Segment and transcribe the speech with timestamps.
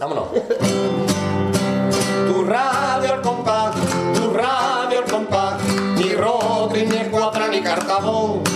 [0.00, 0.28] Vámonos.
[2.28, 3.74] Tu radio al compás,
[4.14, 5.60] tu radio al compás,
[5.96, 8.47] ni Rotri, ni Escuadra, ni Cartabón.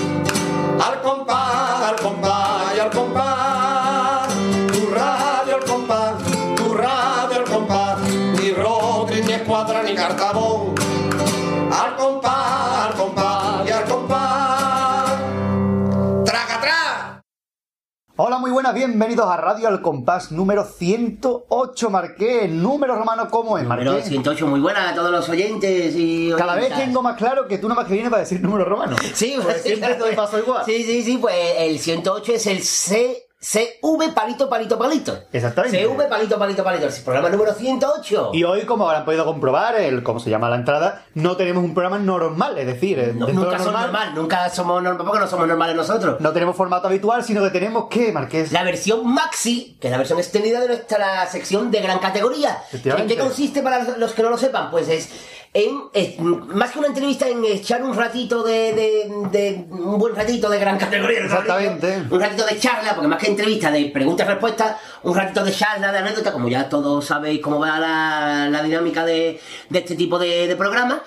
[18.62, 22.48] Buenas, bienvenidos a Radio Al Compás número 108, Marqués.
[22.48, 24.08] Número romano, ¿cómo es, Número Marqués?
[24.08, 26.30] 108, muy buena a todos los oyentes y...
[26.38, 28.96] Cada vez tengo más claro que tú nada más que vienes para decir número romano.
[29.14, 30.64] Sí, Pues siempre te doy paso igual.
[30.64, 33.26] Sí, sí, sí, pues el 108 es el C...
[33.44, 35.24] CV palito, palito, palito.
[35.32, 35.76] Exactamente.
[35.76, 36.86] CV palito, palito, palito.
[36.86, 38.30] El programa número 108.
[38.34, 41.74] Y hoy, como habrán podido comprobar, el cómo se llama la entrada, no tenemos un
[41.74, 45.26] programa normal, es decir, No, dentro de nunca somos normal, nunca somos normal, porque no
[45.26, 46.20] somos normales nosotros.
[46.20, 48.52] No tenemos formato habitual, sino que tenemos que, Marqués.
[48.52, 52.62] La versión maxi, que es la versión extendida de nuestra sección de gran categoría.
[52.72, 54.70] ¿En qué consiste para los que no lo sepan?
[54.70, 55.10] Pues es
[55.54, 60.14] en, es, más que una entrevista, en echar un ratito de, de- de- un buen
[60.14, 61.20] ratito de gran categoría.
[61.24, 62.04] Exactamente.
[62.10, 65.52] Un ratito de charla, porque más que entrevista de preguntas y respuestas, un ratito de
[65.52, 69.94] charla, de anécdota, como ya todos sabéis cómo va la, la dinámica de, de este
[69.94, 71.00] tipo de, de programas.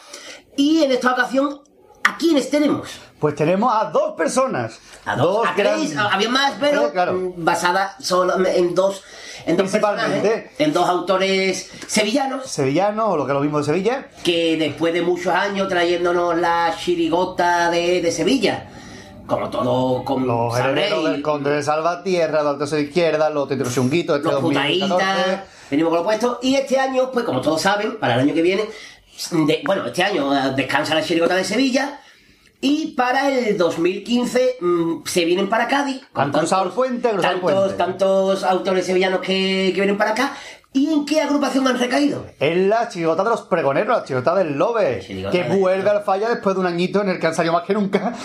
[0.55, 1.61] Y en esta ocasión,
[2.03, 2.87] ¿a quiénes tenemos?
[3.19, 4.79] Pues tenemos a dos personas.
[5.05, 7.13] A dos, a tres, había más, pero claro.
[7.13, 9.01] mm, basada solo en dos,
[9.45, 10.49] en dos Principalmente.
[10.59, 14.07] en dos autores sevillanos Sevillano, o lo que es lo mismo de Sevilla.
[14.23, 18.67] que después de muchos años trayéndonos la chirigota de, de Sevilla,
[19.27, 24.17] como todo con Los herederos del conde de Salvatierra, de Alto de Izquierda, los Tetrochunguitos,
[24.17, 24.87] este los 2014.
[24.89, 25.39] putaitas,
[25.71, 28.41] venimos con lo puesto, y este año, pues como todos saben, para el año que
[28.41, 28.63] viene,
[29.31, 31.99] de- bueno, este año eh, descansa la chirigota de Sevilla,
[32.65, 36.01] y para el 2015 mm, se vienen para Cádiz.
[36.15, 37.73] Han cruzado el puente, tantos, puente.
[37.75, 40.33] tantos autores sevillanos que, que vienen para acá.
[40.73, 42.25] ¿Y en qué agrupación han recaído?
[42.39, 44.99] Es la chirigota de los pregoneros, la chirigota del Lobe,
[45.31, 47.73] que vuelve al falla después de un añito en el que han salido más que
[47.75, 48.13] nunca.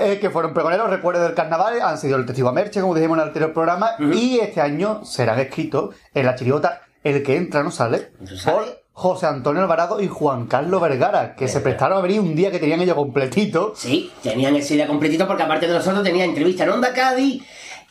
[0.00, 3.16] Eh, que fueron pregoneros, recuerdos del carnaval, han sido el testigo a Merche, como dijimos
[3.16, 7.62] en el anterior programa, y este año serán escritos en la chirigota El que entra
[7.62, 8.56] no sale, No sale.
[8.56, 12.52] por José Antonio Alvarado y Juan Carlos Vergara, que se prestaron a venir un día
[12.52, 13.74] que tenían ellos completito.
[13.76, 17.42] Sí, tenían ese día completito porque aparte de nosotros tenía entrevista en Onda Cádiz.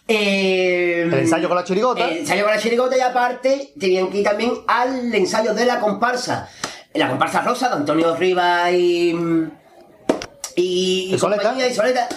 [0.08, 2.08] eh, El ensayo con la chirigota.
[2.10, 5.82] El ensayo con la chirigota y aparte tenían que ir también al ensayo de la
[5.82, 6.50] comparsa.
[6.94, 9.14] La comparsa rosa de Antonio Rivas y.
[10.56, 11.54] Y, Y Soleta.
[11.68, 12.08] y Soleta.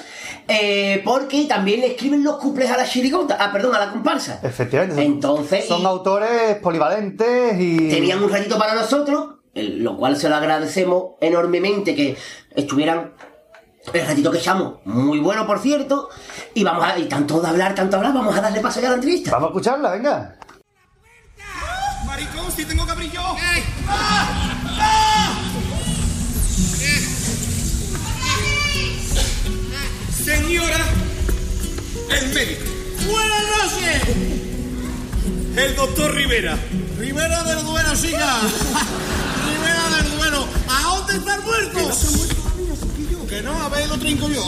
[0.48, 3.36] Eh, porque también le escriben los cuples a la chirigota.
[3.40, 4.40] Ah, perdón, a la comparsa.
[4.42, 5.02] Efectivamente.
[5.04, 5.66] Entonces.
[5.66, 7.88] Son y- autores polivalentes y...
[7.88, 12.16] tenían un ratito para nosotros, el- lo cual se lo agradecemos enormemente que
[12.54, 13.12] estuvieran
[13.92, 16.08] el ratito que echamos, muy bueno por cierto,
[16.54, 18.90] y vamos a, y tanto de hablar, tanto hablar, vamos a darle paso ya a
[18.90, 19.30] la entrevista.
[19.30, 20.36] Vamos a escucharla, venga.
[22.04, 23.20] Maricón, si tengo cabrillo.
[30.26, 30.84] Señora,
[32.10, 32.64] el médico.
[33.08, 34.02] Buenas noches.
[35.56, 36.58] El doctor Rivera.
[36.98, 38.40] Rivera del Duero, siga.
[39.46, 40.48] Rivera del Duero.
[40.68, 41.90] ¿A dónde está el muerto?
[43.28, 44.44] Que no, a ver, lo trinco yo.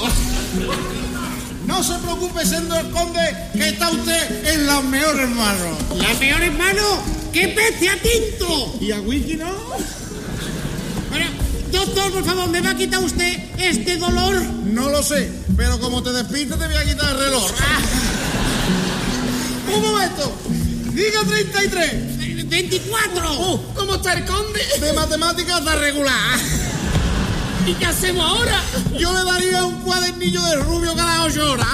[1.67, 5.78] No se preocupe, señor conde, que está usted en las mejores manos.
[5.97, 6.99] ¿Las peores manos?
[7.33, 8.78] ¡Qué peste a tinto!
[8.81, 9.55] ¿Y a Wiki no?
[11.09, 11.27] Bueno,
[11.71, 14.34] doctor, por favor, ¿me va a quitar usted este dolor?
[14.65, 17.51] No lo sé, pero como te despistes te voy a quitar el reloj.
[19.75, 20.33] Un momento.
[20.93, 21.93] Diga 33.
[21.93, 23.39] Eh, ¡24!
[23.39, 24.61] Uh, ¿Cómo está el conde?
[24.81, 26.39] De matemáticas está regular.
[27.67, 28.62] ¿Y qué hacemos ahora?
[28.99, 31.67] Yo le daría un cuadernillo de rubio cada ocho horas.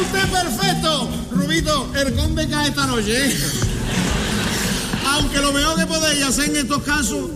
[0.00, 1.10] Está usted perfecto.
[1.32, 3.26] Rubito, el conde cae esta noche.
[3.26, 3.36] ¿eh?
[5.06, 7.30] Aunque lo mejor que podéis hacer en estos casos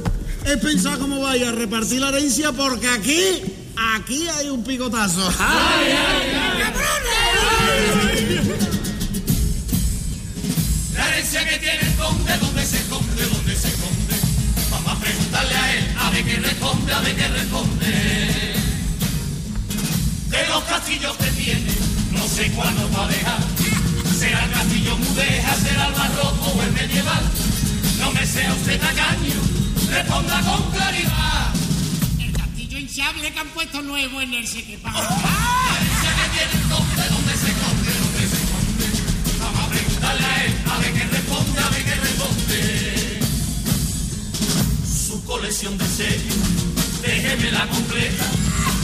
[0.44, 3.42] es pensar cómo vaya a repartir la herencia porque aquí,
[3.96, 5.28] aquí hay un picotazo.
[10.94, 13.24] La herencia que tiene el conde, ¿dónde se esconde?
[13.24, 14.14] ¿Dónde se esconde?
[14.70, 17.86] Vamos a preguntarle a él, a ver qué responde, a ver qué responde.
[20.28, 21.81] De los castillos que tiene,
[22.32, 23.40] sé cuándo va a dejar.
[24.18, 27.24] ¿Será el castillo mudeja, será el barroco o el medieval?
[27.98, 29.40] No me sea usted tacaño,
[29.90, 31.54] responda con claridad.
[32.18, 34.90] El castillo hinchable que han puesto nuevo en el sequepá.
[34.90, 37.92] Herencia que tiene el conde, ¿dónde se esconde?
[38.00, 38.86] ¿Dónde se esconde?
[39.38, 43.20] Vamos a preguntarle a él, a ver qué responde, a ver qué responde.
[45.06, 46.62] Su colección de sellos
[47.02, 48.24] déjeme la completa.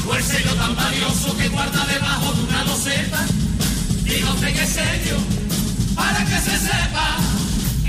[0.08, 3.26] O el sello tan valioso que guarda debajo de una loseta.
[4.05, 5.19] Diga usted qué sello,
[5.94, 7.19] para que se sepa.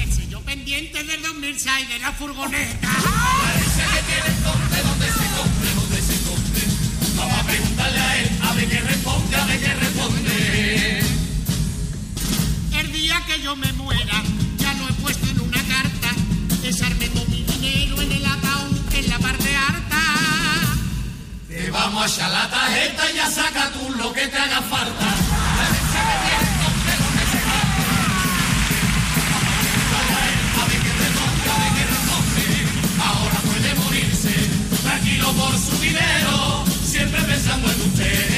[0.01, 2.89] El sello pendiente del 2006 de la furgoneta.
[2.91, 6.63] Parece que tiene dónde, dónde se compre, dónde se compre.
[7.15, 10.99] Vamos a preguntarle a él, a ver qué responde, a ver qué responde.
[12.79, 14.23] El día que yo me muera,
[21.99, 25.05] vamos a echar la tarjeta y ya saca tú lo que te haga falta.
[33.05, 34.33] Ahora puede morirse,
[34.81, 38.28] tranquilo por su dinero, siempre pensando en usted.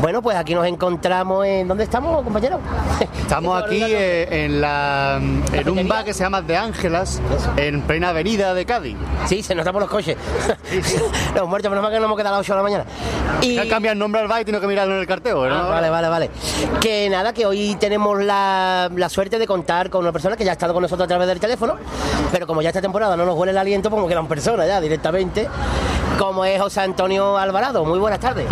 [0.00, 1.68] Bueno, pues aquí nos encontramos en...
[1.68, 2.58] ¿Dónde estamos, compañero?
[3.20, 5.20] Estamos aquí eh, en, la,
[5.52, 7.20] en un bar que se llama De Ángelas,
[7.58, 8.96] en plena avenida de Cádiz.
[9.26, 10.16] Sí, se nos por los coches.
[11.34, 12.84] Los muertos, menos mal que no hemos quedado a las 8 de la mañana.
[13.42, 13.54] Y...
[13.54, 15.54] Que han cambiado el nombre al bar y tengo que mirarlo en el carteo, ¿no?
[15.54, 16.30] Ah, vale, vale, vale.
[16.80, 20.52] Que nada, que hoy tenemos la, la suerte de contar con una persona que ya
[20.52, 21.76] ha estado con nosotros a través del teléfono,
[22.32, 24.80] pero como ya esta temporada no nos huele el aliento, pues como quedan personas ya
[24.80, 25.46] directamente,
[26.20, 27.82] como es José Antonio Alvarado.
[27.82, 28.44] Muy buenas tardes.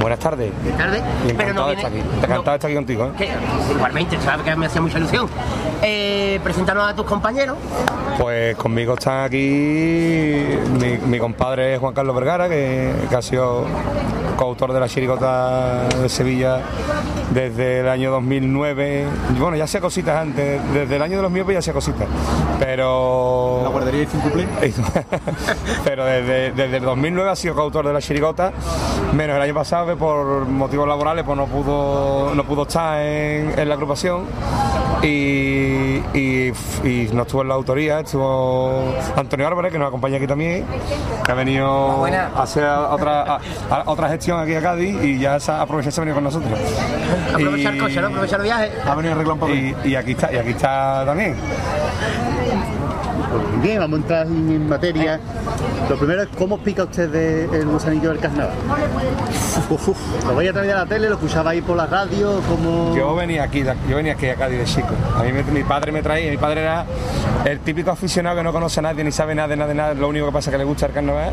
[0.00, 0.52] Buenas tardes.
[0.62, 1.02] Buenas tardes.
[1.26, 1.98] Y encantado de estar aquí.
[1.98, 3.06] Encantado de estar aquí contigo.
[3.06, 3.10] ¿eh?
[3.18, 3.30] Que-
[3.74, 5.28] igualmente, sabes que me hacía mucha ilusión.
[5.82, 7.56] Eh, presentarnos a tus compañeros.
[8.20, 9.38] Pues conmigo están aquí
[10.80, 13.64] mi, mi compadre Juan Carlos Vergara, que, que ha sido
[14.36, 16.60] coautor de la chirigota de Sevilla
[17.30, 19.04] desde el año 2009.
[19.34, 22.06] Y Bueno, ya hacía cositas antes, desde el año de los miopes ya hacía cositas,
[22.60, 23.60] pero...
[23.64, 24.46] La guardería cumplir.
[25.84, 28.52] pero desde, desde el 2009 ha sido coautor de la chirigota,
[29.14, 33.58] menos el año pasado que por motivos laborales pues no pudo, no pudo estar en,
[33.58, 34.24] en la agrupación
[35.02, 36.52] y, y,
[36.84, 38.82] y no estuvo en la autoría, estuvo
[39.16, 40.64] Antonio Álvarez que nos acompaña aquí también,
[41.24, 43.40] que ha venido a hacer otra, a-
[43.70, 46.24] a- otra gestión aquí a Cádiz y ya se ha aprovechado se ha venido con
[46.24, 46.58] nosotros.
[47.34, 48.06] Aprovechar coche, ¿no?
[48.08, 48.70] Aprovechar el viaje.
[48.86, 51.36] Ha venido a arreglar un y, y aquí está, y aquí está también.
[53.62, 55.20] Bien, vamos a entrar en materia.
[55.88, 58.52] Lo primero es cómo pica usted de- el gusanillo del carnaval.
[60.26, 61.08] ¿Lo veía a través de la tele?
[61.08, 62.40] ¿Lo escuchaba ahí por la radio?
[62.48, 62.94] ¿Cómo...
[62.96, 64.88] Yo venía aquí, yo venía aquí a Cádiz de chico.
[65.18, 66.84] A mí mi padre me traía, mi padre era
[67.44, 69.94] el típico aficionado que no conoce a nadie ni sabe nada de nada de nada,
[69.94, 71.30] lo único que pasa es que le gusta el carnaval.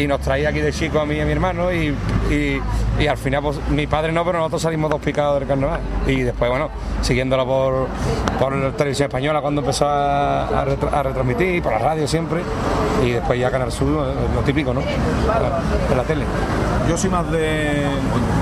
[0.00, 1.94] Y nos traía aquí de chico a mí y a mi hermano y,
[2.30, 2.60] y-
[3.06, 5.80] al final pues mi padre no, pero nosotros salimos dos picados del carnaval.
[6.06, 6.68] Y después, bueno,
[7.02, 7.86] siguiéndolo por,
[8.38, 12.40] por la televisión española cuando empezó a, a retra- a retransmitir, por la radio siempre.
[13.04, 14.80] Y después ya Canal Sur, lo, lo típico, ¿no?
[15.90, 16.24] En la tele.
[16.88, 17.84] Yo soy más de.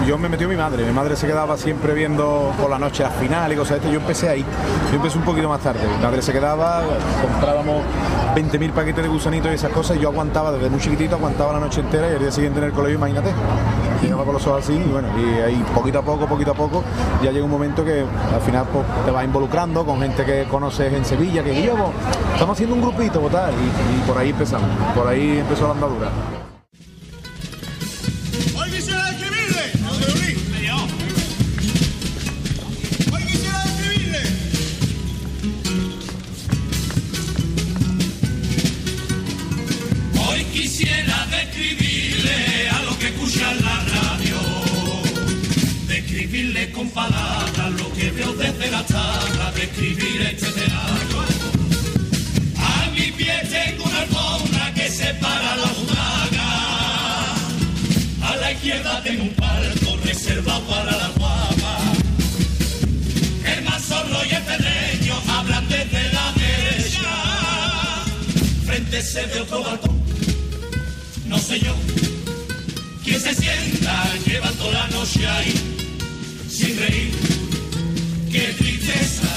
[0.07, 0.85] Yo me metió mi madre.
[0.85, 3.93] Mi madre se quedaba siempre viendo por la noche las finales y cosas de este.
[3.93, 4.45] Yo empecé ahí.
[4.91, 5.81] Yo empecé un poquito más tarde.
[5.87, 6.83] Mi madre se quedaba,
[7.21, 7.83] comprábamos
[8.35, 9.97] 20.000 paquetes de gusanitos y esas cosas.
[9.99, 12.67] Y yo aguantaba desde muy chiquitito, aguantaba la noche entera y el día siguiente en
[12.67, 13.33] el colegio, imagínate.
[14.03, 16.85] Llegaba con los ojos así y bueno, y ahí poquito a poco, poquito a poco,
[17.23, 20.93] ya llega un momento que al final pues, te vas involucrando con gente que conoces
[20.93, 21.75] en Sevilla, que yo,
[22.33, 24.69] estamos haciendo un grupito, pues, y, y por ahí empezamos.
[24.95, 26.38] Por ahí empezó la andadura.
[46.67, 51.25] Con palabras lo que veo desde la tabla, describir este teatro.
[52.57, 56.51] A mi pie tengo una alfombra que separa la butaca,
[58.23, 61.79] a la izquierda tengo un palco reservado para la guapa.
[63.45, 67.11] El más solo y el pedreño hablan desde la derecha
[68.67, 70.03] frente se ve otro balcón.
[71.27, 71.75] No sé yo
[73.05, 75.79] quién se sienta llevando la noche ahí
[76.59, 77.13] sin reír.
[78.33, 79.29] Qué tristeza.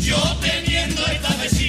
[0.00, 1.63] Yo teniendo esta vecina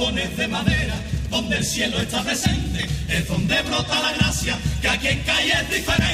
[0.00, 0.94] balcones de madera
[1.28, 5.70] donde el cielo está presente, es donde brota la gracia que aquí en calle es
[5.70, 6.10] diferente.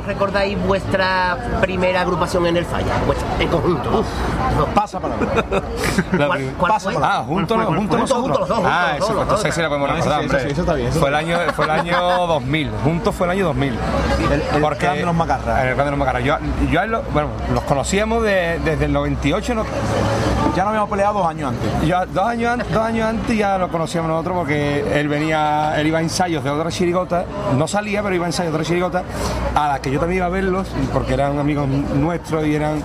[0.00, 2.94] Recordáis vuestra primera agrupación en el Falla?
[3.06, 4.00] Vuestra- en conjunto.
[4.00, 4.06] Uf,
[4.56, 4.66] no.
[4.66, 5.26] Pasa palabra.
[6.16, 7.02] ¿Cuál, cuál Pasa fue?
[7.04, 9.54] Ah, juntos dos, juntos, Ah, eso, dos, pues, los entonces dos.
[9.54, 10.38] sí la podemos recordar, sí, hombre.
[10.38, 12.70] eso sí, eso está bien, eso fue, el año, fue el año 2000.
[12.84, 13.78] Juntos fue el año 2000.
[14.32, 15.64] El- el clan de los Macarras.
[15.64, 16.24] El clan de los Macarras.
[16.24, 16.36] Yo,
[16.70, 19.54] yo a él lo- bueno, los conocíamos de- desde el 98.
[20.54, 21.88] No- Ya nos habíamos peleado dos años antes.
[21.88, 25.98] yo, dos, años, dos años antes ya lo conocíamos nosotros porque él venía, él iba
[25.98, 27.24] a ensayos de otra chirigota,
[27.56, 29.02] no salía, pero iba a ensayos de otra chirigota,
[29.54, 32.82] a las que yo también iba a verlos, porque eran amigos nuestros y eran,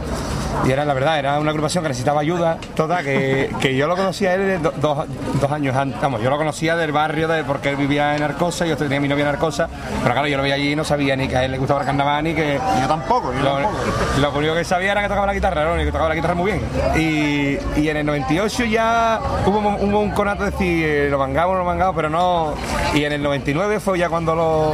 [0.68, 3.96] y era la verdad, era una agrupación que necesitaba ayuda, toda, que, que yo lo
[3.96, 5.06] conocía a él de do- dos,
[5.39, 8.65] dos años antes, vamos, yo lo conocía del barrio, de, porque él vivía en Arcosa,
[8.65, 9.68] yo tenía mi novia en Arcosa,
[10.01, 11.82] pero claro, yo lo veía allí y no sabía ni que a él le gustaba
[11.82, 12.60] el carnaval, ni que...
[12.82, 13.75] Yo tampoco, yo Lo, tampoco.
[14.20, 16.36] lo único que sabía era que tocaba la guitarra, lo único que tocaba la guitarra
[16.36, 16.62] muy bien.
[16.96, 21.18] Y, y en el 98 ya hubo, un- hubo un conato de decir eh, lo
[21.20, 22.53] mangamos, lo mangamos, pero no.
[22.94, 24.74] Y en el 99 fue ya cuando lo,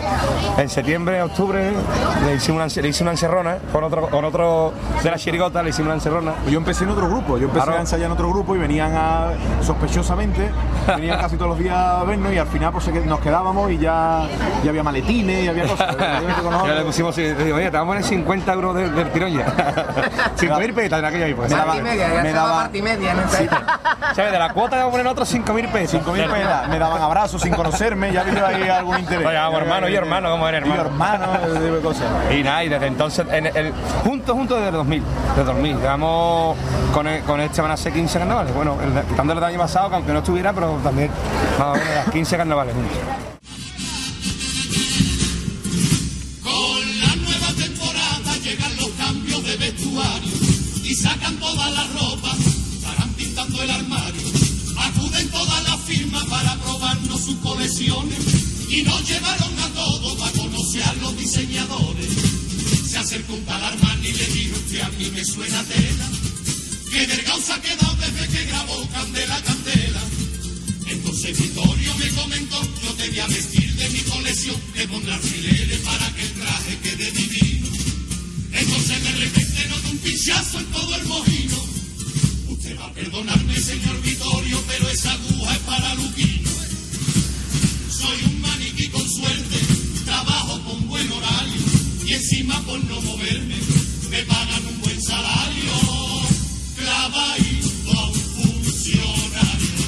[0.58, 1.72] en septiembre, octubre,
[2.26, 5.70] le hicimos una, le hice una encerrona con otro, con otro de la chirigota, le
[5.72, 6.34] hicimos una encerrona.
[6.50, 7.78] Yo empecé en otro grupo, yo empecé Claro.
[7.78, 9.32] a ensayar en otro grupo y venían a,
[9.62, 10.50] sospechosamente,
[10.88, 14.22] venían casi todos los días a vernos y al final pues nos quedábamos y ya,
[14.64, 15.96] ya había maletines y había cosas.
[16.66, 19.34] Ya le pusimos, eh, digo, oye, te vamos a poner 50 euros del, del tirón
[19.34, 19.46] ya.
[20.38, 21.48] 5.000 pesetas en aquella época.
[21.48, 23.22] Me daba- media, me daba- parte y media, ¿no?
[24.16, 24.32] ¿Sabes?
[24.32, 26.02] De la cuota le vamos a poner otros 5.000 pesos.
[26.06, 29.26] 5.000 pelas, me daban abrazos sin conocerme, ya había ahí algún interés.
[29.26, 30.90] Oye, vamos, Ya hermano, y hermano, ¿cómo eres, Y hermano?
[30.90, 32.04] hermano, ese tipo de cosas.
[32.32, 35.04] Y nada, y desde entonces, en el, juntos, juntos desde el 2000,
[35.36, 36.58] desde 2000, llevamos
[36.94, 39.90] con, el- con este van a ser 15 carnavales, bueno, el, quitando el año pasado,
[39.90, 41.10] que aunque no estuviera, pero también
[41.58, 42.98] más o menos las 15 carnavales juntos.
[46.44, 50.32] Con la nueva temporada llegan los cambios de vestuario
[50.84, 52.38] y sacan todas las ropas,
[52.76, 54.28] estarán pintando el armario.
[54.78, 58.20] Acuden todas las firmas para probarnos sus colecciones
[58.70, 62.25] y nos llevaron a todos para conocer a los diseñadores.
[63.06, 66.10] Acercó un tal Armani y le dijo usted a mí me suena tela,
[66.90, 70.02] que Delgado se ha quedado desde que grabó Candela Candela.
[70.88, 75.80] Entonces Vittorio me comentó, yo te voy a vestir de mi colección, te pondré alfileres
[75.82, 77.68] para que el traje quede divino.
[78.52, 81.64] Entonces de repente noto un pinchazo en todo el mojino.
[82.50, 86.55] Usted va a perdonarme, señor Vittorio, pero esa aguja es para Luquino.
[92.64, 93.56] Por no moverme
[94.10, 95.72] me pagan un buen salario.
[96.78, 99.86] Clavadito a un funcionario.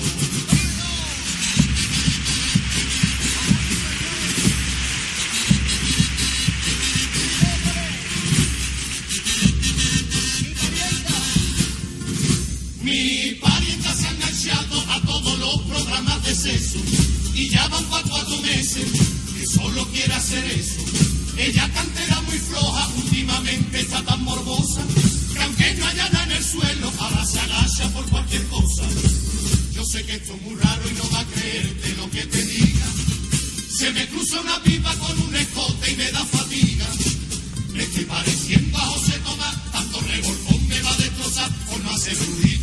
[12.81, 16.79] Mi parienta se ha enganchado a todos los programas de sexo
[17.33, 18.91] y ya van para cuatro meses
[19.37, 20.86] que solo quiere hacer eso.
[21.37, 24.81] Ella cantera muy floja, últimamente está tan morbosa
[25.33, 28.83] que aunque no haya nada en el suelo, ahora se agacha por cualquier cosa.
[29.73, 32.43] Yo sé que esto es muy raro y no va a creerte lo que te
[32.43, 32.85] diga.
[33.69, 36.87] Se me cruza una pipa con un escote y me da fatiga.
[37.71, 42.17] Me estoy pareciendo a José Tomás, tanto revolcón me va a destrozar por no hacer
[42.17, 42.56] ruido.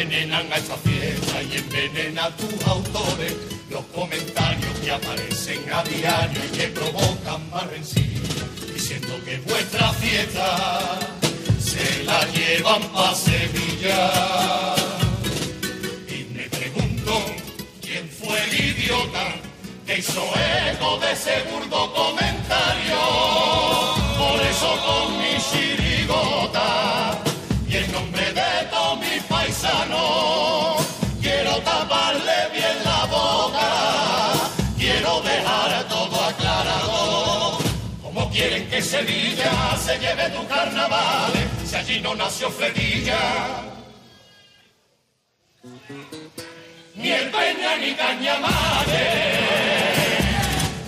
[0.00, 3.34] Envenenan a esta fiesta y envenenan a tus autores,
[3.68, 8.22] los comentarios que aparecen a diario y que provocan más rencillas,
[8.72, 10.98] diciendo que vuestra fiesta
[11.58, 14.74] se la llevan pa' Sevilla.
[16.08, 17.24] Y me pregunto
[17.80, 19.34] quién fue el idiota
[19.84, 20.22] que hizo
[20.70, 21.87] eco de ese burdo
[31.20, 33.68] quiero taparle bien la boca.
[34.76, 37.58] Quiero dejar todo aclarado.
[38.02, 43.18] Como quieren que Sevilla se lleve tu carnavales si allí no nació Fredilla?
[46.94, 49.38] Ni el Peña ni Cañamares.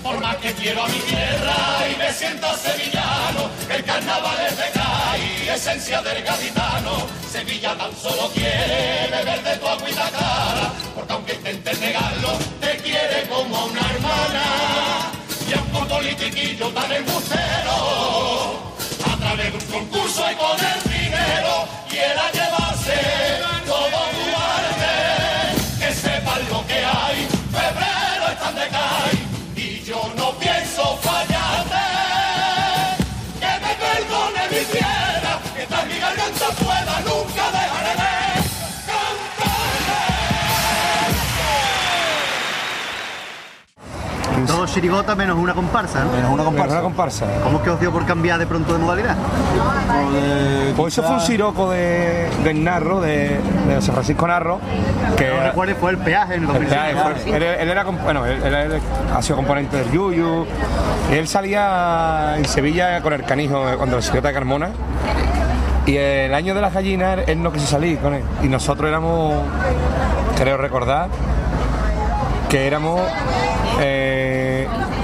[0.02, 1.56] Por más que quiero a mi tierra
[1.92, 4.80] y me siento sevillano, el carnaval es de
[5.11, 7.07] CAI, esencia del gaditano.
[7.31, 12.00] Sevilla tan solo quiere beber de tu agüita cara, porque aunque intentes negarlo,
[44.71, 46.12] Dos chirigotas menos una comparsa, ¿no?
[46.12, 46.75] Menos una comparsa.
[46.75, 47.27] una comparsa.
[47.43, 49.17] ¿Cómo es que os dio por cambiar de pronto de modalidad?
[49.17, 54.61] Pues, Pues eso fue un siroco de, del Narro, de, de José Francisco Narro,
[55.17, 57.21] que No recuerdo, fue el peaje en el El peaje 2005.
[57.31, 58.81] fue- él, él era, bueno, él, él- él
[59.12, 60.47] ha sido componente del Yuyu.
[61.11, 64.69] Y él salía en Sevilla con el canijo eh, cuando la secreta de Carmona.
[65.85, 68.23] Y el año de las gallinas él no quiso salir con él.
[68.40, 69.35] Y nosotros éramos,
[70.38, 71.09] creo recordar,
[72.49, 73.01] que éramos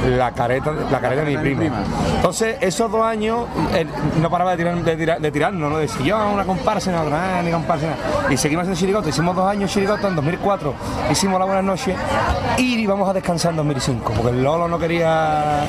[0.06, 1.82] la careta la careta de mi prima.
[2.16, 3.88] Entonces, esos dos años él
[4.20, 5.78] no paraba de, tirar, de, tirar- de tirarnos, ¿no?
[5.78, 7.98] Decía, yo una comparsa, no, nada, ni comparsa, nada.
[8.32, 10.74] Y seguimos en Chirigota, hicimos dos años Chirigota, en 2004
[11.10, 11.96] hicimos la buenas noches
[12.58, 15.64] y íbamos a descansar en 2005, porque el Lolo no quería,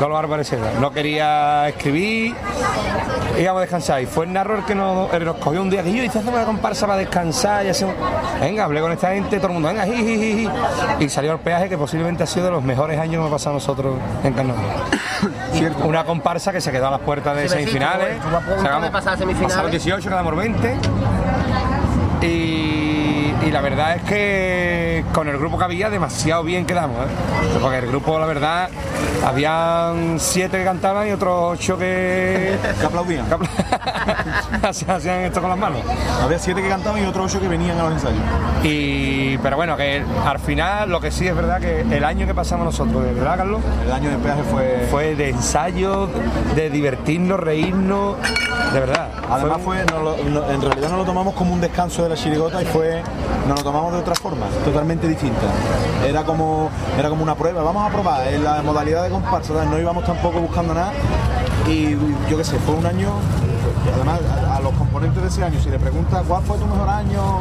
[0.00, 2.34] Lolo Álvarez no quería escribir,
[3.38, 4.02] íbamos a descansar.
[4.02, 6.44] Y fue el narro el que nos, nos cogió un día que yo hice una
[6.44, 7.94] comparsa para descansar y hacemos.
[8.40, 10.32] Venga, hablé con esta gente, todo el mundo, venga, ji, ji, ji,
[10.98, 11.04] ji".
[11.04, 13.58] Y salió el peaje que posiblemente ha sido de los mejores años que hemos pasado
[13.68, 14.64] nosotros en carnaval.
[15.84, 18.18] Una comparsa que se quedó a las puertas de Sí, sí, semifinales.
[18.24, 19.52] a punto de pasar a semifinales.
[19.52, 20.76] Pasaron 18, quedamos 20.
[22.22, 22.26] Y,
[23.48, 27.08] y la verdad es que con el grupo que había demasiado bien quedamos, ¿eh?
[27.62, 28.68] porque el grupo la verdad
[29.24, 33.24] habían siete que cantaban y otros ocho que, Que aplaudían.
[33.26, 35.80] que hacían esto con las manos.
[36.22, 38.20] Había siete que cantaban y otros ocho que venían a los ensayos.
[38.62, 42.34] Y, pero bueno, que al final lo que sí es verdad que el año que
[42.34, 44.86] pasamos nosotros, de verdad, Carlos, El año de peaje fue.
[44.90, 46.08] fue de ensayo,
[46.54, 48.16] de divertirnos, reírnos,
[48.72, 49.08] de verdad.
[49.30, 52.14] Además fue, no lo- no- en realidad no lo tomamos como un descanso de la
[52.16, 53.02] chirigota y fue,
[53.48, 55.46] nos lo tomamos de otra forma, totalmente distinta.
[56.06, 59.68] Era como, era como una prueba, vamos a probar en la modalidad de comparsa, ¿sabes?
[59.70, 60.92] no íbamos tampoco buscando nada
[61.66, 61.92] y
[62.30, 63.08] yo qué sé, fue un año,
[63.94, 66.88] además a, a los componentes de ese año, si le preguntas cuál fue tu mejor
[66.88, 67.40] año,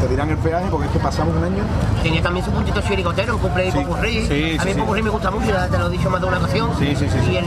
[0.00, 1.62] te dirán el peaje porque es que pasamos un año
[2.02, 3.78] Tiene también su puntito chirigotero, un cumple y Sí.
[3.78, 4.26] popurrí.
[4.26, 6.26] Sí, a mí el popurrí me gusta mucho, ya te lo he dicho más de
[6.26, 6.70] una ocasión.
[6.78, 7.30] Sí, sí, sí, sí.
[7.32, 7.44] Y, el,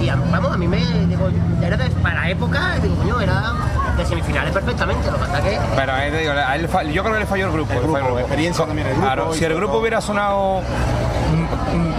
[0.00, 1.28] y vamos, a mí me, digo,
[1.62, 3.52] era de, para la época, digo, coño, era
[3.96, 7.20] de semifinales perfectamente, lo que pasa que Pero eh, digo, a él yo creo que
[7.20, 7.72] le falló el grupo.
[7.72, 10.62] El experiencia también el grupo Claro, y si el grupo todo- hubiera sonado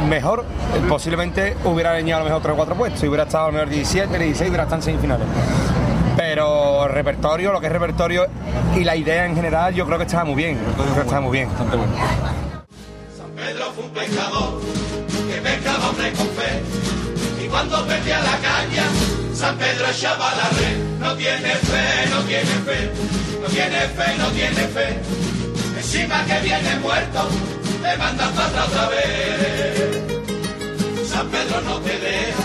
[0.08, 0.46] mejor,
[0.89, 3.54] posiblemente hubiera leñado a lo mejor 3 o 4 puestos y hubiera estado a lo
[3.54, 5.28] mejor 17, 16, hubiera estado en semifinales.
[6.15, 8.26] Pero el repertorio, lo que es repertorio
[8.76, 10.60] y la idea en general, yo creo que estaba muy bien.
[10.76, 11.50] Creo que estaba muy bien.
[11.50, 11.93] bastante bueno.
[13.17, 14.62] San Pedro fue un pescador
[15.28, 15.91] que pescaba
[17.53, 18.83] cuando perdía la caña,
[19.31, 20.75] San Pedro echaba la red.
[20.99, 22.91] No tiene fe, no tiene fe,
[23.41, 24.87] no tiene fe, no tiene fe.
[25.77, 27.29] Encima que viene muerto,
[27.83, 29.99] te mandan para otra vez.
[31.07, 32.43] San Pedro no te deja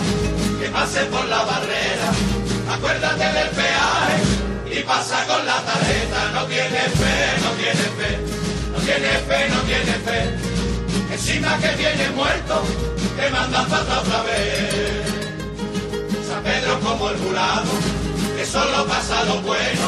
[0.61, 2.09] que pases por la barrera.
[2.75, 6.19] Acuérdate del peaje y pasa con la tarjeta.
[6.35, 8.11] No tiene fe, no tiene fe,
[8.73, 10.19] no tiene fe, no tiene fe.
[11.15, 12.63] Encima que viene muerto,
[13.19, 15.03] te mandan atrás otra vez.
[16.27, 17.71] San Pedro como el jurado,
[18.37, 19.87] que solo pasa lo bueno,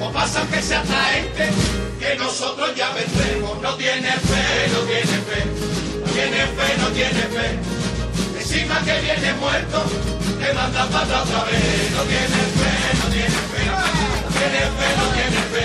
[0.00, 1.50] o pasa que sea atraente,
[2.00, 3.62] que nosotros ya vendremos.
[3.62, 5.40] No tiene fe, no tiene fe,
[6.04, 7.46] no tiene fe, no tiene fe.
[8.40, 9.78] encima que viene muerto,
[10.40, 11.90] te mandan atrás otra vez.
[11.96, 15.64] No tiene fe, no tiene fe, no tiene fe, no tiene fe.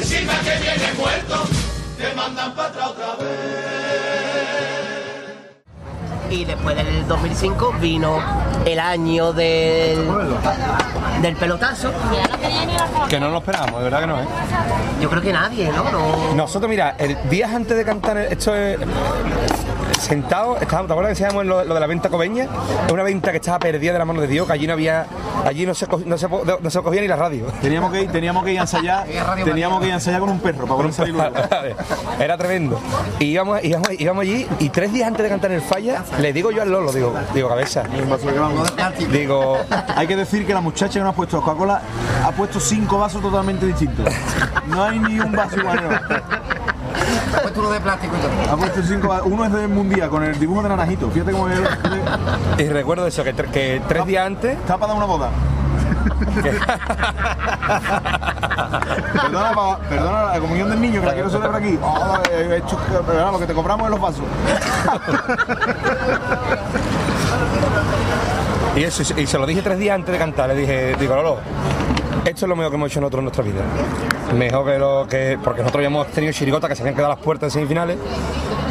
[0.00, 1.44] Encima que viene muerto,
[1.98, 4.15] te mandan para otra vez.
[6.30, 8.18] Y después del 2005 vino
[8.64, 10.06] el año del,
[11.22, 11.92] del pelotazo.
[13.08, 14.26] Que no lo esperábamos, de verdad que no, ¿eh?
[15.00, 15.84] Yo creo que nadie, ¿no?
[15.90, 18.78] no Nosotros, mira, el días antes de cantar, esto es.
[19.98, 22.44] Sentados, estábamos, ¿te acuerdas que decíamos lo, lo de la venta cobeña?
[22.86, 25.06] Es una venta que estaba perdida de la mano de Dios, que allí no había.
[25.44, 27.46] Allí no se, no se, no se cogía ni la radio.
[27.60, 29.06] Teníamos que ir, teníamos que ir a ensayar,
[29.44, 31.34] teníamos que ir a ensayar con un perro para poder salir luego.
[32.20, 32.80] Era tremendo.
[33.18, 36.32] Y íbamos, íbamos, íbamos allí y tres días antes de cantar en el falla, le
[36.32, 37.84] digo yo al Lolo, digo, digo, cabeza.
[39.10, 39.58] Digo,
[39.94, 41.80] Hay que decir que la muchacha que nos ha puesto Coca-Cola
[42.24, 44.12] ha puesto cinco vasos totalmente distintos.
[44.66, 46.00] No hay ni un vaso igual.
[47.34, 49.26] Ha puesto cinco vasos.
[49.26, 51.10] Uno es de Mundial con el dibujo de naranjito.
[51.10, 51.58] Fíjate cómo es.
[52.58, 54.56] y recuerdo eso, que, tre- que tres días antes.
[54.58, 55.30] Está para dar una boda.
[59.12, 61.78] Perdona, pa- perdona la comunión del niño que la quiero celebrar aquí.
[61.82, 64.24] Oh, he hecho, perdona, lo que te compramos en los vasos.
[68.76, 71.38] Y eso, y se lo dije tres días antes de cantar, le dije, digo, Lolo,
[72.30, 73.62] esto es lo mejor que hemos hecho nosotros en nuestra vida.
[74.34, 75.38] Mejor que lo que.
[75.42, 77.96] Porque nosotros ya hemos tenido chirigotas que se habían quedado las puertas en semifinales.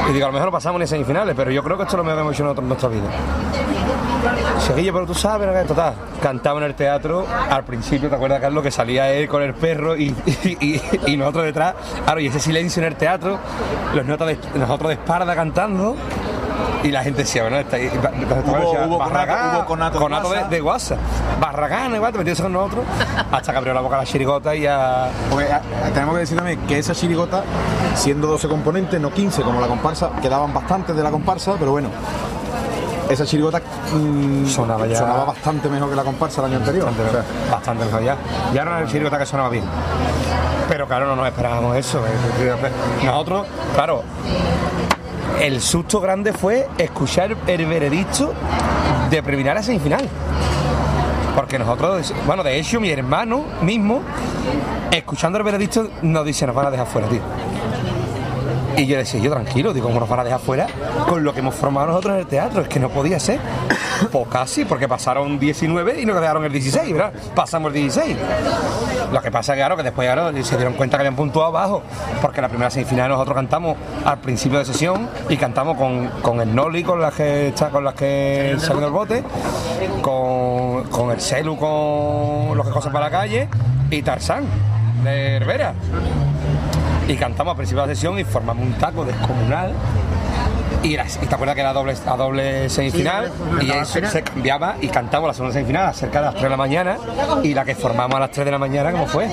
[0.09, 1.97] Y digo, a lo mejor lo pasamos en semifinales, pero yo creo que esto es
[1.97, 3.09] lo mejor que hemos hecho nosotros en nuestra vida.
[4.59, 5.63] Seguille, pero tú sabes, ¿no?
[5.67, 5.93] total.
[6.21, 8.63] Cantaba en el teatro, al principio, ¿te acuerdas, Carlos?
[8.63, 10.13] Que salía él con el perro y-
[11.05, 11.75] y nosotros detrás.
[12.03, 13.37] Claro, y ese silencio en el teatro,
[13.93, 15.95] los notas de, nosotros de espalda cantando.
[16.85, 17.87] Y la gente decía, bueno, está ahí.
[17.89, 20.95] Hubo- hubo Barragán, conato- hubo conato de conato de, guasa.
[21.39, 22.85] Barragán, igual, te metidos con nosotros.
[23.31, 25.09] Hasta que abrió la boca la chirigota y ya.
[25.31, 25.61] Porque ah,
[25.93, 27.43] tenemos que decir también que esa chirigota,
[27.95, 31.89] siendo 12 componentes, no 15 como la comparsa, quedaban bastantes de la comparsa, pero bueno.
[33.09, 33.61] Esa chirigota
[33.93, 36.87] mm, Sonaba ya- sonaba bastante mejor que la comparsa el año anterior.
[36.89, 38.17] O sea, Bastante mejor ya.
[38.53, 39.63] Ya era una chirigota que sonaba bien.
[40.67, 41.99] Pero claro, no nos esperábamos eso.
[41.99, 42.57] eh.
[43.05, 43.45] Nosotros,
[43.75, 44.01] claro,
[45.45, 48.33] el susto grande fue escuchar el veredicto
[49.11, 50.09] de preliminar a semifinal.
[51.35, 54.01] Porque nosotros, bueno, de hecho, mi hermano mismo,
[54.89, 57.21] escuchando el veredicto, nos dice, nos van a dejar fuera, tío.
[58.75, 60.67] Y yo decía, yo tranquilo, digo, ¿cómo nos van a dejar fuera
[61.07, 62.61] con lo que hemos formado nosotros en el teatro?
[62.63, 63.39] Es que no podía ser.
[64.11, 67.13] Pues casi, porque pasaron 19 y nos quedaron el 16, ¿verdad?
[67.33, 68.17] Pasamos el 16.
[69.11, 71.49] Lo que pasa es que, claro, que después claro, se dieron cuenta que habían puntuado
[71.49, 71.83] abajo,
[72.21, 76.53] porque la primera semifinal nosotros cantamos al principio de sesión y cantamos con, con el
[76.53, 79.23] Noli, con las que está, con las que salen del bote,
[80.01, 83.47] con, con el Celu, con los que cosas para la calle,
[83.89, 84.45] y Tarzán,
[85.03, 85.73] de Herbera
[87.07, 89.71] y cantamos a principio de sesión y formamos un taco descomunal.
[90.85, 94.75] Y, y te acuerdas que era doble, a doble semifinal Sí, y eso se cambiaba
[94.81, 96.97] y cantamos la segunda semifinal cerca de las 3 de la mañana
[97.43, 99.27] y la que formamos a las 3 de la mañana como fue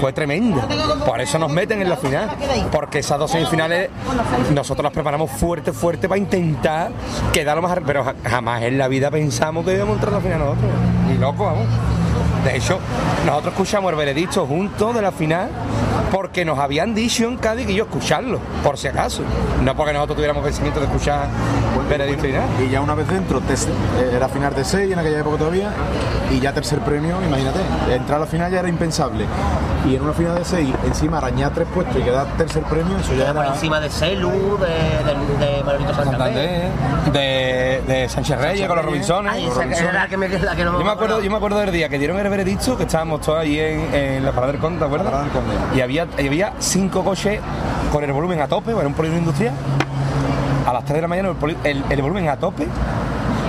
[0.00, 0.60] fue tremendo.
[1.06, 2.30] Por eso nos meten en la final
[2.72, 3.90] porque esas dos semifinales
[4.52, 6.90] nosotros las preparamos fuerte fuerte para intentar
[7.32, 10.16] quedar lo más pero ja- jamás en la vida pensamos que íbamos a entrar a
[10.16, 10.70] la final nosotros.
[11.08, 11.66] Ni loco vamos
[12.44, 12.78] de hecho,
[13.26, 15.48] nosotros escuchamos el veredicto juntos de la final
[16.10, 19.22] porque nos habían dicho en Cádiz que yo escucharlo, por si acaso.
[19.62, 21.28] No porque nosotros tuviéramos pensamiento de escuchar
[21.80, 22.46] el veredicto y nada.
[22.64, 25.70] y ya una vez dentro, eh, era final de 6 en aquella época todavía,
[26.30, 29.26] y ya tercer premio, imagínate, entrar a la final ya era impensable.
[29.88, 33.14] Y en una final de 6, encima arañar tres puestos y quedar tercer premio, eso
[33.14, 33.54] ya por era.
[33.54, 36.72] encima de Celu, de, de, de Manolito Santander.
[36.72, 39.32] Santander, de, de Sánchez Reyes con los Robinsones.
[39.32, 41.30] Ay, esa que era la que me, la que no me Yo me, acuerdo, yo
[41.30, 44.32] me acuerdo del día que dieron el veredicto, que estábamos todos ahí en, en la
[44.32, 45.06] Parada del Conde, ¿te acuerdas?
[45.06, 45.76] La Parada del Conde.
[45.76, 47.40] Y había, y había cinco coches
[47.92, 49.54] con el volumen a tope, era un polígono industrial.
[50.66, 52.66] A las 3 de la mañana el, poli- el- el volumen a tope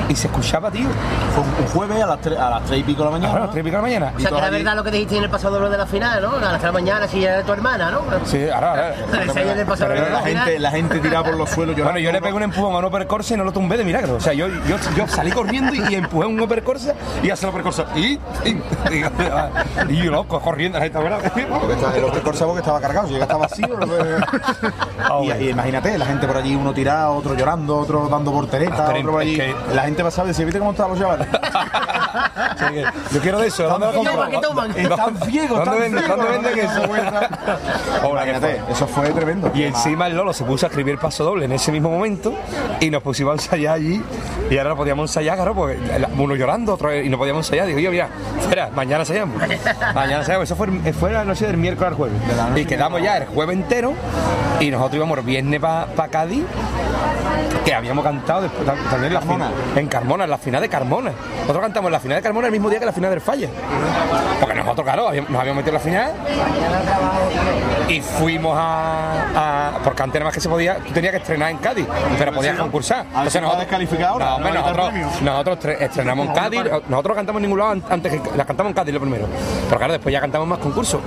[0.10, 0.88] y se escuchaba, tío.
[1.36, 3.30] Fue un jueves a las 3, a las 3 y pico de la mañana.
[3.30, 4.14] Ahora, a las 3 y pico de la mañana.
[4.16, 5.86] O sea, que era allí- verdad lo que dijiste en el pasado lo de la
[5.86, 6.30] final, ¿no?
[6.36, 8.02] A las 3 de la mañana, si era de tu hermana, ¿no?
[8.26, 8.96] Sí, ahora, ahora.
[9.34, 11.94] Pero el pasado de la, gente, la gente tirada por los suelos llorando.
[11.94, 14.16] Bueno, yo le pegué un empujón a un uppercorsa y no lo tumbé de milagro.
[14.16, 16.94] O sea, yo, yo, yo salí corriendo y, y empujé un uppercorsa
[17.24, 17.86] y hace el uppercorsa.
[17.96, 18.14] Y,
[18.46, 18.50] y,
[18.92, 19.04] y,
[19.94, 20.80] y yo loco, corriendo.
[20.80, 21.20] la gente, ¿verdad?
[21.22, 23.68] Porque el otro Corsabo que estaba cargado, si estaba vacío.
[25.22, 25.42] Y, bueno.
[25.42, 29.12] y imagínate, la gente por allí, uno tirado, otro llorando, otro dando volteretas, pero otro
[29.14, 29.40] por allí.
[29.40, 31.28] es que- La gente pasaba y decía, ¿viste cómo estaban los chavales?
[32.60, 32.84] Sí, que
[33.14, 33.64] Yo quiero de eso.
[33.64, 34.14] ¿Dónde lo ¿Qué compro?
[34.14, 34.32] toman?
[34.32, 34.72] ¿Qué toman?
[34.78, 36.08] Están ciegos, ¿Dónde están venden.
[36.08, 36.82] ¿Dónde venden eso?
[38.04, 38.74] Hola, ¿qué Imagínate, fue?
[38.74, 39.52] eso fue tremendo.
[39.54, 42.34] Y encima el Lolo se puso a escribir paso doble en ese mismo momento
[42.80, 44.02] y nos pusimos a ensayar allí
[44.50, 47.68] y ahora no podíamos ensayar, claro, porque la- uno llorando otro y no podíamos ensayar.
[47.68, 48.08] Digo, yo, mira,
[48.40, 49.38] espera, mañana ensayamos.
[49.94, 50.44] Mañana ensayamos.
[50.46, 52.18] Eso fue, fue la noche del miércoles al jueves.
[52.56, 53.94] Y quedamos ya el jueves entero
[54.60, 56.44] y nosotros íbamos el viernes para Cádiz
[57.66, 60.70] que habíamos cantado después, tam- también en la final, en Carmona, en la final de
[60.70, 61.12] Carmona.
[61.42, 63.48] Nosotros cantamos en la final de Carmona el mismo día que la final del Falla.
[64.40, 66.12] Porque nosotros, claro, habíamos- nos habíamos metido en la final
[67.88, 71.52] y fuimos a, a- porque antes nada más que se podía, tú tenías que estrenar
[71.52, 71.86] en Cádiz,
[72.18, 73.06] pero podías concursar.
[73.56, 75.78] A descalificar ahora, No, hombre, nosotros, nosotros tre-
[76.10, 78.94] estrenamos en Cádiz, nosotros cantamos en ningún lado an- antes que las cantamos en Cádiz
[78.94, 79.26] lo primero.
[79.68, 81.00] Pero claro, después ya cantamos más concursos.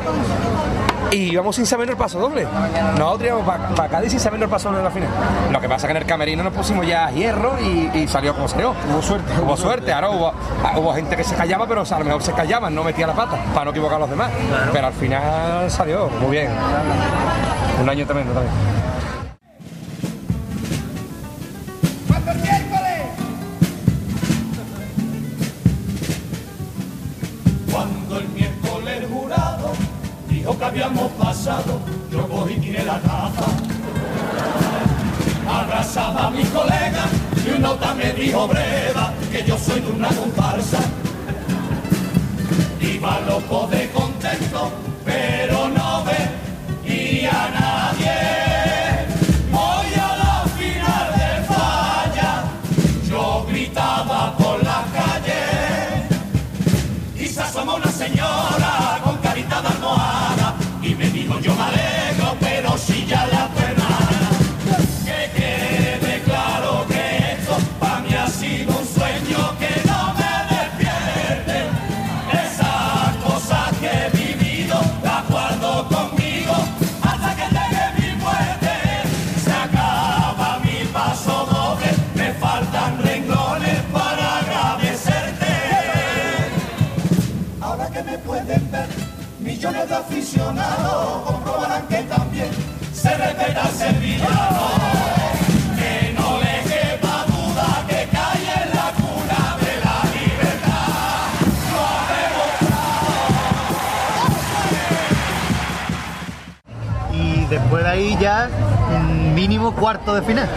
[1.10, 2.46] Y íbamos sin saber el paso doble.
[2.98, 5.08] Nosotros íbamos para Cádiz sin saber el paso doble de la final.
[5.50, 8.32] Lo que pasa es que en el camerino nos pusimos ya hierro y, y salió
[8.34, 8.74] como salió.
[8.90, 9.32] Hubo suerte.
[9.42, 10.28] Hubo suerte, ahora hubo,
[10.64, 12.82] ah, hubo gente que se callaba, pero o sea, a lo mejor se callaban, no
[12.82, 14.30] metía la pata para no equivocar a los demás.
[14.72, 16.48] Pero al final salió muy bien.
[17.82, 18.54] Un año tremendo también.
[30.72, 31.80] Habíamos pasado,
[32.10, 33.44] yo cogí tiré la gafa.
[35.46, 37.04] Abrazaba a mi colega
[37.46, 40.78] y un nota me dijo breva que yo soy de una comparsa.
[42.80, 44.72] Iba loco de contento,
[45.04, 47.91] pero no ve a
[89.62, 92.50] millones de aficionados comprobarán que también
[92.92, 94.60] se respeta al sevillano.
[95.76, 100.90] Que no le quepa duda que cae en la cuna de la libertad.
[101.70, 101.80] Lo
[107.14, 108.48] ha Y después de ahí ya
[109.32, 110.48] mínimo cuarto de final.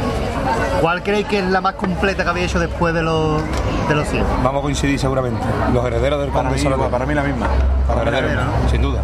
[0.81, 3.41] ¿Cuál creéis que es la más completa que habéis hecho después de los
[3.89, 4.23] de los 100?
[4.43, 5.39] Vamos a coincidir seguramente.
[5.73, 6.89] Los herederos del Conde Salomón.
[6.91, 7.47] para mí la misma.
[7.87, 8.99] Los Para herederos, sin duda.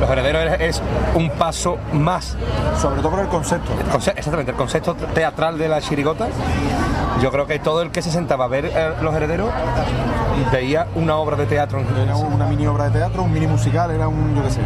[0.00, 0.82] Los herederos es,
[1.14, 2.36] un paso más.
[2.80, 3.70] Sobre todo por el concepto.
[3.78, 6.28] El conce- exactamente, el concepto teatral de la chirigota.
[7.20, 9.50] Yo creo que todo el que se sentaba a ver eh, Los herederos
[10.50, 11.80] veía una obra de teatro.
[12.02, 14.60] Era una mini obra de teatro, un mini musical, era un, yo qué sé.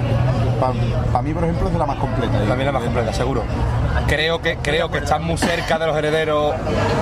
[1.13, 2.39] Para mí, por ejemplo, es de la más completa.
[2.47, 3.43] También la más completa, seguro.
[4.07, 6.55] Creo que, creo que están muy cerca de los herederos,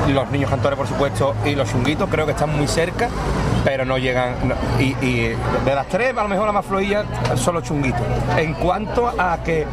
[0.09, 3.09] los niños cantores, por supuesto, y los chunguitos, creo que están muy cerca,
[3.65, 4.35] pero no llegan.
[4.49, 7.05] no- y, y de las tres, a lo mejor la más flojilla
[7.37, 8.03] son los chunguitos.
[8.37, 9.67] En cuanto a que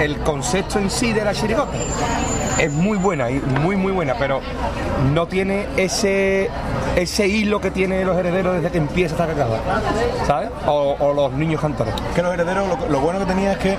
[0.00, 1.72] el concepto en sí de la chirigota
[2.58, 3.28] es muy buena
[3.62, 4.40] muy, muy buena, pero
[5.12, 6.50] no tiene ese
[6.96, 9.56] ese hilo que tiene los herederos desde que empieza hasta que acaba,
[10.26, 10.50] ¿sabes?
[10.66, 11.94] O, o los niños cantores.
[12.14, 13.78] Que los herederos, lo, lo bueno que tenía es que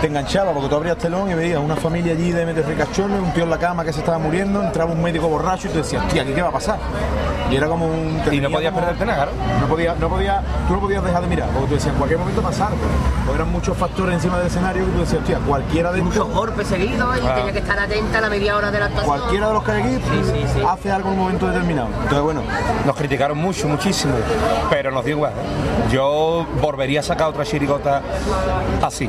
[0.00, 3.30] te enganchaba, porque tú abrías telón y veías una familia allí de meter ricachones, un
[3.32, 6.08] tío en la cama que se estaba muriendo, entraba un médico borracho y tú decías,
[6.08, 6.78] tía, ¿aquí qué va a pasar?
[7.50, 8.22] Y era como un...
[8.32, 9.30] Y no podías claro.
[9.60, 12.18] No podía, no podía, tú no podías dejar de mirar, porque tú decías, en cualquier
[12.20, 12.70] momento pasar,
[13.26, 16.66] porque eran muchos factores encima del escenario que tú decías, tía, cualquiera de Muchos golpes
[16.68, 17.36] seguidos y Claro.
[17.36, 19.18] tenía que estar atenta a la media hora de la actuación.
[19.18, 20.62] cualquiera de los que hay aquí Sí, sí, sí.
[20.68, 21.88] hace algo en un momento determinado.
[21.88, 22.42] Entonces, bueno,
[22.86, 24.12] Nos criticaron mucho, muchísimo,
[24.70, 25.32] pero nos dio igual.
[25.32, 25.90] ¿eh?
[25.92, 28.02] Yo volvería a sacar otra chirigota
[28.82, 29.08] así.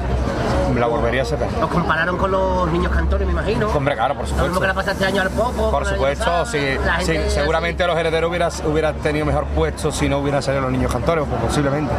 [0.73, 1.47] La volvería a sacar.
[1.59, 3.67] Nos compararon con los niños cantores, me imagino.
[3.69, 4.61] Hombre, claro, por Lo mismo supuesto.
[4.61, 5.71] que le pasa este año al Popo.
[5.71, 10.17] Por supuesto, sí, la sí, seguramente los herederos hubieran hubiera tenido mejor puesto si no
[10.19, 11.93] hubieran salido los niños cantores, pues posiblemente.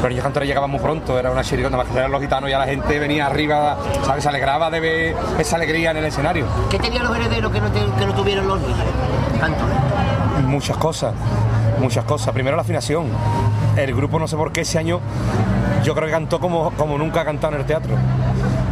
[0.00, 2.58] Los niños cantores llegaban muy pronto, era una chirigota más que eran los gitanos, ya
[2.58, 4.22] la gente venía arriba, ¿sabes?
[4.22, 6.44] Se alegraba de ver esa alegría en el escenario.
[6.70, 8.78] ¿Qué tenían los herederos que no, te- que no tuvieron los niños
[9.40, 9.74] cantores?
[10.46, 11.14] Muchas cosas,
[11.80, 12.32] muchas cosas.
[12.34, 13.06] Primero la afinación.
[13.76, 15.00] El grupo, no sé por qué, ese año
[15.84, 17.94] yo creo que cantó como, como nunca ha cantado en el teatro.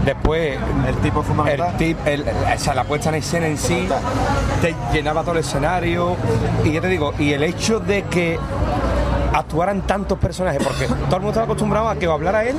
[0.04, 1.68] Después, el tipo fundamental.
[1.70, 3.86] el tip, el- o sea, la puesta en escena en sí,
[4.60, 6.16] te llenaba todo el escenario.
[6.64, 8.38] Y ya te digo, y el hecho de que
[9.32, 12.56] actuaran tantos personajes, porque todo el mundo estaba acostumbrado a que o hablara él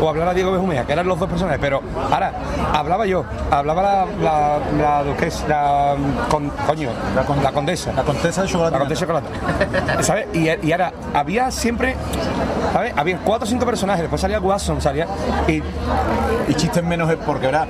[0.00, 2.32] o hablara Diego Benjumea, que eran los dos personajes, pero ahora
[2.72, 5.96] hablaba yo, hablaba la, la, la duquesa, la,
[6.28, 7.92] con- coño, la, condesa.
[7.92, 8.72] La condesa de chocolate.
[8.72, 10.02] La condesa de chocolate.
[10.02, 10.26] ¿Sabes?
[10.32, 11.94] Y, y ahora, había siempre,
[12.72, 12.92] ¿sabes?
[12.96, 15.06] Había cuatro o cinco personajes, después salía Watson, salía.
[15.48, 15.62] Y
[16.48, 17.68] y chistes menos es porque, verás,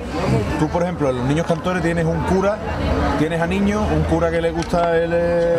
[0.59, 2.57] tú por ejemplo, en los niños cantores tienes un cura,
[3.19, 5.57] tienes a niños, un cura que le gusta el, eh,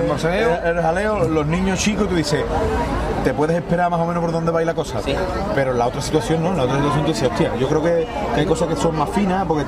[0.64, 2.40] el, el jaleo, los niños chicos, tú dices,
[3.25, 4.99] te puedes esperar más o menos por dónde va a ir la cosa.
[5.55, 7.83] Pero en la otra situación no, en la otra situación tú dices, hostia, yo creo
[7.83, 9.65] que, que hay cosas que son más finas porque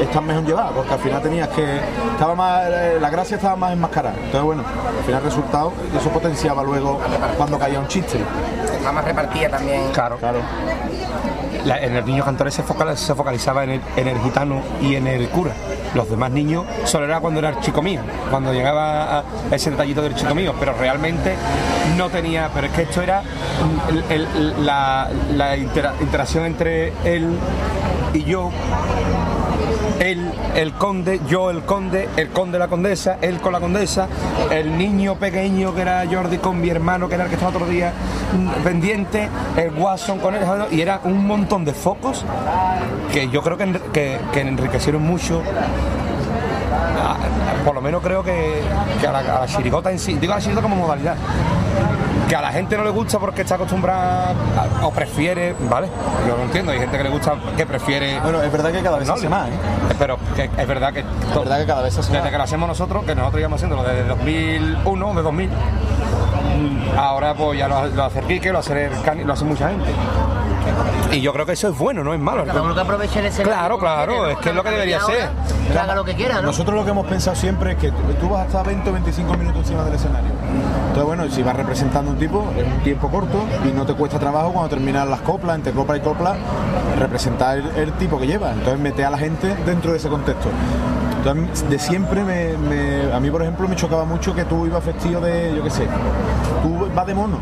[0.00, 1.80] están mejor llevadas, porque al final tenías que.
[2.12, 2.62] estaba más.
[2.68, 4.14] eh, la gracia estaba más enmascarada.
[4.16, 7.00] Entonces bueno, al final el resultado, eso potenciaba luego
[7.36, 8.18] cuando caía un chiste.
[8.76, 9.90] Está más repartida también.
[9.92, 10.38] claro, Claro.
[11.64, 15.52] En el niño cantores se, focal- se focalizaba en el, gitano y en el cura.
[15.94, 18.00] Los demás niños solo era cuando era el chico mío,
[18.30, 21.34] cuando llegaba a ese detallito del chico mío, pero realmente
[21.96, 22.50] no tenía.
[22.52, 23.22] Pero es que esto era
[24.60, 27.36] la, la intera- interacción entre él
[28.12, 28.50] y yo.
[30.04, 34.06] El conde, yo el conde, el conde la condesa, él con la condesa,
[34.50, 37.92] el niño pequeño que era Jordi con mi hermano que era el que estaba días
[38.36, 42.24] mm, pendiente, el Watson con él, y era un montón de focos
[43.12, 45.42] que yo creo que, que, que enriquecieron mucho.
[47.00, 48.60] a- a- por lo menos creo que,
[49.06, 51.16] a, a la chirigota en sí, digo a la chirigota como modalidad,
[52.34, 54.30] que a la gente no le gusta porque está acostumbrada
[54.80, 55.86] a- o prefiere, ¿vale?
[56.26, 58.98] Yo lo entiendo, hay gente que le gusta que prefiere Bueno, es verdad que cada
[58.98, 59.52] vez se no, hace más, ¿eh?
[60.00, 62.30] pero que es verdad que, Es verdad que cada vez se hace desde más.
[62.32, 67.56] que lo hacemos nosotros, que nosotros íbamos haciéndolo desde 2001, de 2000, mm, ahora pues
[67.56, 69.90] ya lo, lo hace Quique, lo hace el lo hace mucha gente.
[71.12, 72.44] Y yo creo que eso es bueno, no es malo.
[72.44, 73.52] Cada uno que aproveche el escenario.
[73.52, 74.30] Claro, claro, quiere, ¿no?
[74.30, 75.28] es que es lo que debería ser.
[75.70, 76.42] Que haga lo que quiera, ¿no?
[76.42, 78.92] Nosotros lo que hemos pensado siempre es que tú tú vas a estar 20 o
[78.92, 80.30] 25 minutos encima del escenario.
[80.88, 84.18] Entonces, bueno, si vas representando un tipo, es un tiempo corto y no te cuesta
[84.18, 86.36] trabajo cuando terminan las coplas, entre copla y copla,
[86.98, 88.52] representar el, el tipo que lleva.
[88.52, 90.48] Entonces, mete a la gente dentro de ese contexto.
[91.26, 94.84] Entonces, de siempre, me, me- a mí, por ejemplo, me chocaba mucho que tú ibas
[94.84, 95.86] vestido de, yo qué sé,
[96.62, 97.38] tú vas de mono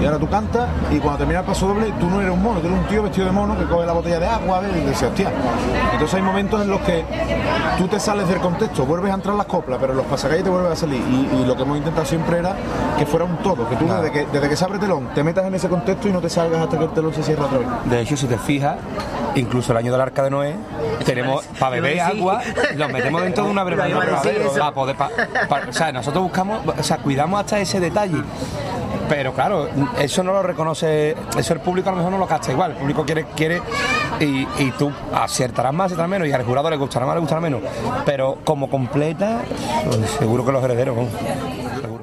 [0.00, 2.60] y ahora tú cantas y cuando termina el paso doble, tú no eres un mono,
[2.60, 4.70] tú eres un tío vestido de mono que coge la botella de agua ¿ves?
[4.76, 5.30] y dices, hostia.
[5.92, 7.04] Entonces hay momentos en los que
[7.78, 10.42] tú te sales del contexto, vuelves a entrar en las coplas, pero en los pasacalles
[10.44, 11.00] te vuelves a salir.
[11.10, 12.54] Y, y lo que hemos intentado siempre era
[12.98, 15.44] que fuera un todo, que tú desde que, desde que se abre telón te metas
[15.44, 17.68] en ese contexto y no te salgas hasta que el telón se cierra otra vez.
[17.84, 18.76] De hecho, si te fijas,
[19.36, 20.54] incluso el año del arca de Noé,
[21.04, 22.42] tenemos para beber agua,
[22.74, 24.58] los metemos dentro de una Lo iba a brevadera decir eso.
[24.58, 25.10] para poder, pa-
[25.48, 28.22] pa- o sea, nosotros buscamos, o sea, cuidamos hasta ese detalle.
[29.08, 29.68] Pero claro,
[30.00, 32.72] eso no lo reconoce, eso el público a lo mejor no lo capta igual.
[32.72, 33.62] El público quiere, quiere
[34.18, 37.40] y, y tú aciertarás más, aciertarás menos, y al jurado le gustará más, le gustará
[37.40, 37.60] menos.
[38.04, 39.42] Pero como completa,
[39.84, 41.95] pues, seguro que los herederos, ¿no?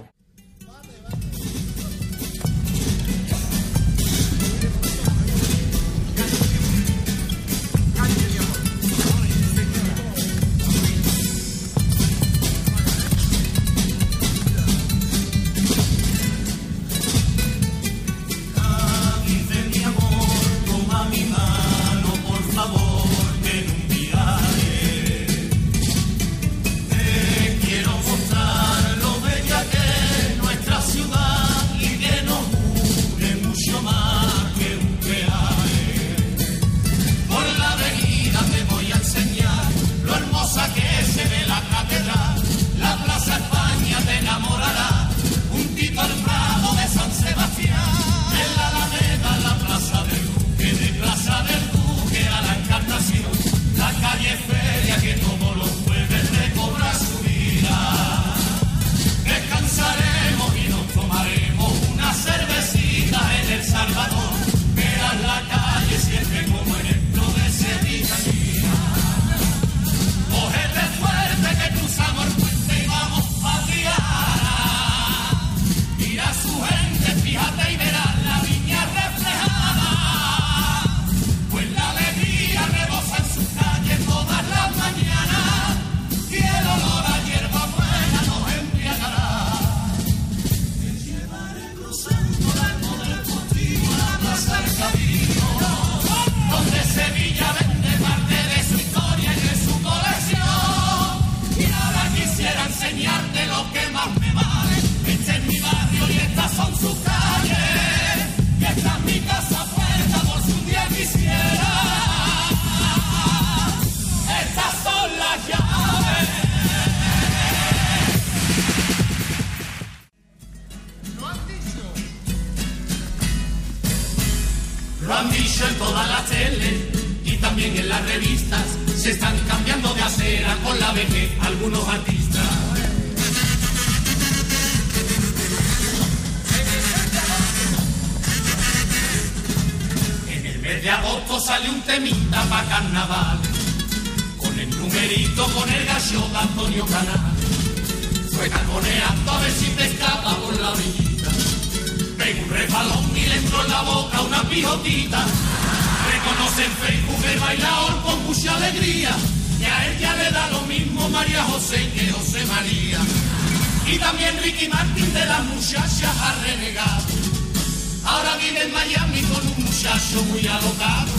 [169.94, 171.12] Muy alocado.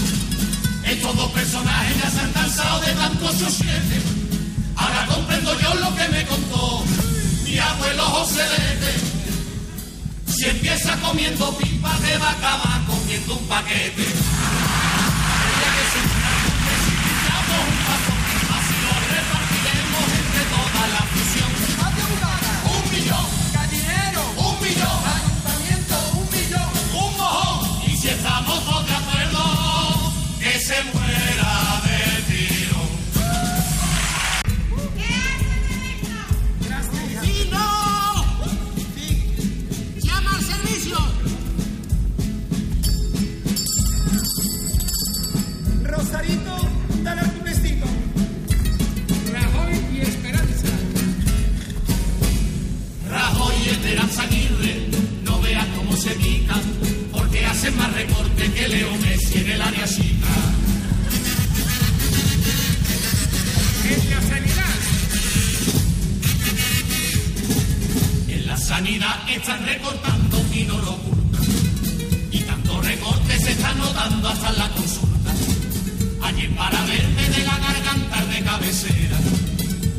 [0.85, 4.03] Estos dos personajes ya se han cansado de tanto siete.
[4.75, 6.85] Ahora comprendo yo lo que me contó
[7.45, 8.95] mi abuelo José Lete.
[10.27, 14.07] Si empieza comiendo pipa, te va a acabar comiendo un paquete.
[15.31, 16.35] Habría que sentar
[17.55, 17.79] un
[18.59, 21.03] así lo repartiremos entre toda la
[58.75, 59.85] Leo Messi en el área.
[59.85, 59.87] En
[64.11, 64.75] la sanidad.
[68.27, 71.45] En la sanidad están recortando y no lo ocultan.
[72.33, 75.33] Y tanto recorte se está notando hasta la consulta.
[76.25, 79.20] Ayer para verme de la garganta de cabecera,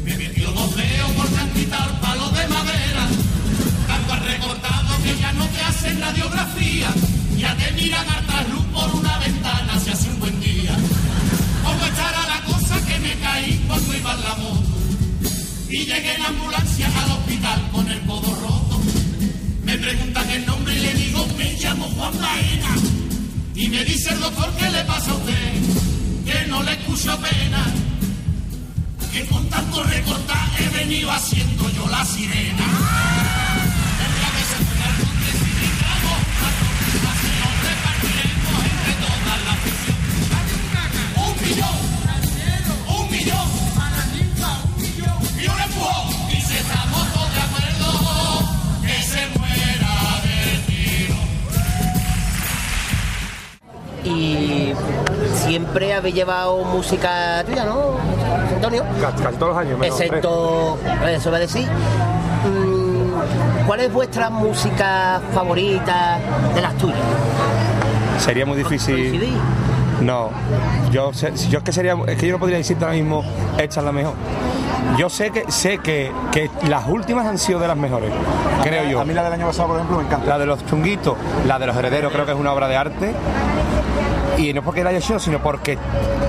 [0.04, 0.76] me metió dos
[1.16, 3.08] porque han quitado palos de madera.
[3.88, 6.94] Tanto han recortado que ya no te hacen radiografía.
[7.46, 10.76] Ya te miran al luz por una ventana si hace un buen día.
[11.64, 14.78] ¿Cómo estará la cosa que me caí cuando iba en la moto?
[15.70, 18.82] Y llegué en ambulancia al hospital con el codo roto.
[19.64, 22.74] Me preguntan el nombre y le digo, me llamo Juan Baena.
[23.54, 25.54] Y me dice el doctor, ¿qué le pasa a usted?
[26.26, 27.64] Que no le escucho pena.
[29.12, 33.65] Que con tanto recortar he venido haciendo yo la sirena.
[55.76, 57.98] Siempre habéis llevado música tuya, ¿no,
[58.56, 58.84] Antonio?
[59.02, 59.78] Casi, casi todos los años.
[59.78, 60.08] menos tres.
[60.10, 61.68] Excepto, eso va a decir.
[61.68, 66.18] Mm, ¿Cuál es vuestra música favorita
[66.54, 66.98] de las tuyas?
[68.20, 69.36] Sería muy difícil.
[70.02, 70.30] No,
[70.92, 73.24] yo, sé- yo es que sería, es que yo no podría decirte ahora mismo
[73.58, 74.14] esta es la mejor.
[74.98, 78.12] Yo sé que sé que, que las últimas han sido de las mejores,
[78.64, 79.02] creo yo.
[79.02, 80.26] A mí la del año pasado, por ejemplo, me encanta.
[80.30, 81.16] La de los chunguitos,
[81.46, 83.14] la de los herederos, creo que es una obra de arte.
[84.38, 85.78] Y no porque la haya hecho, sino porque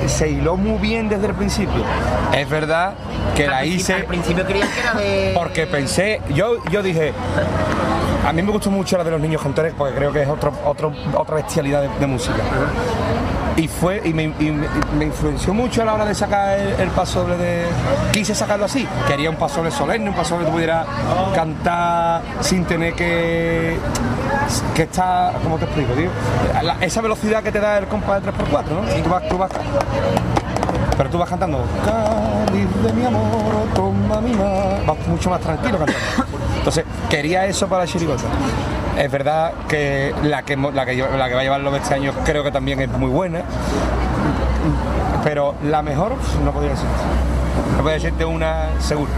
[0.06, 1.82] se hiló muy bien desde el principio.
[2.32, 2.94] Es verdad
[3.34, 3.94] que la Al hice.
[3.94, 5.32] Al principio creías que era de.
[5.34, 7.12] Porque pensé, yo, yo dije,
[8.26, 10.52] a mí me gustó mucho la de los niños cantores porque creo que es otro,
[10.64, 12.36] otro, otra bestialidad de, de música.
[13.56, 14.52] Y fue y me, y
[14.98, 17.64] me- influenció mucho a la hora de sacar el, el pasoble de.
[18.12, 18.86] Quise sacarlo así.
[19.08, 20.84] Quería un pasoble solemne, un pasoble que pudiera
[21.34, 23.78] cantar sin tener que.
[24.74, 25.32] Que está.
[25.42, 26.10] ¿Cómo te explico, tío?
[26.80, 29.02] Esa velocidad que te da el compás de 3x4, ¿no?
[29.02, 29.50] Tú vas, tú vas
[30.96, 34.32] pero tú vas cantando Cáliz de mi amor, toma mi.
[34.34, 36.00] Vas mucho más tranquilo cantando.
[36.58, 38.24] Entonces, quería eso para chirigota.
[38.98, 42.12] Es verdad que la que, la que, la que va a llevarlo de este año
[42.24, 43.42] creo que también es muy buena.
[45.22, 46.12] Pero la mejor,
[46.44, 46.86] no podría decir.
[47.76, 49.12] No podría decirte una segura.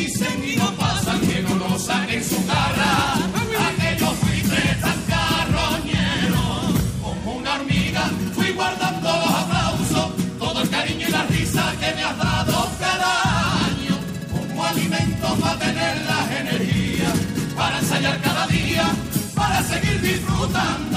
[0.00, 2.92] dicen y no pasan, que no lo saquen su garra.
[3.68, 4.40] Aquello fui
[4.84, 6.44] tan carroñero,
[7.02, 12.02] como una hormiga fui guardando los aplausos, todo el cariño y la risa que me
[12.08, 13.12] has dado cada
[13.66, 13.94] año,
[14.32, 17.16] como alimento para tener las energías,
[17.56, 18.86] para ensayar cada día,
[19.34, 20.89] para seguir disfrutando.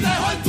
[0.00, 0.39] Así dejo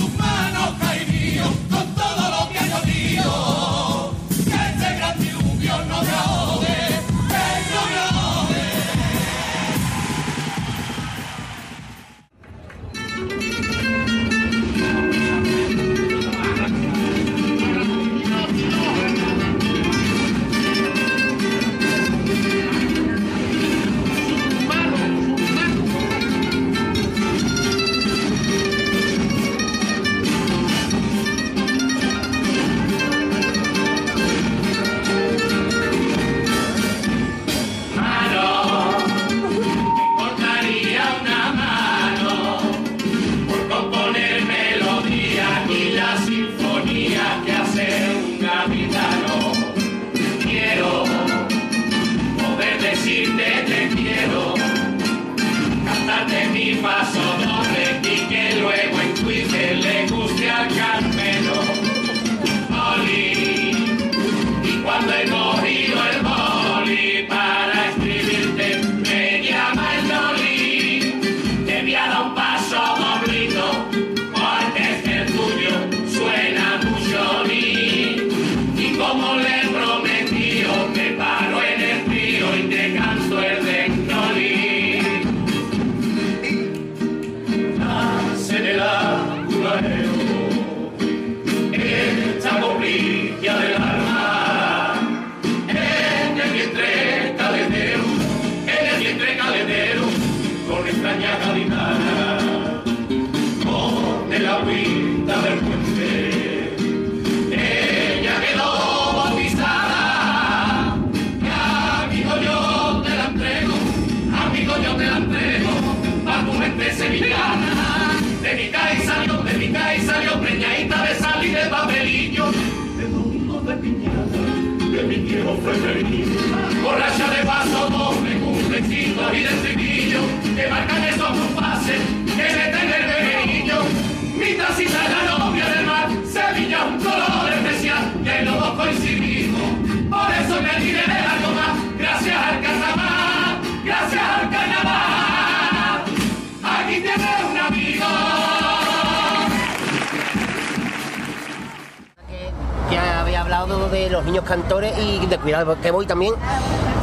[155.82, 156.34] que voy también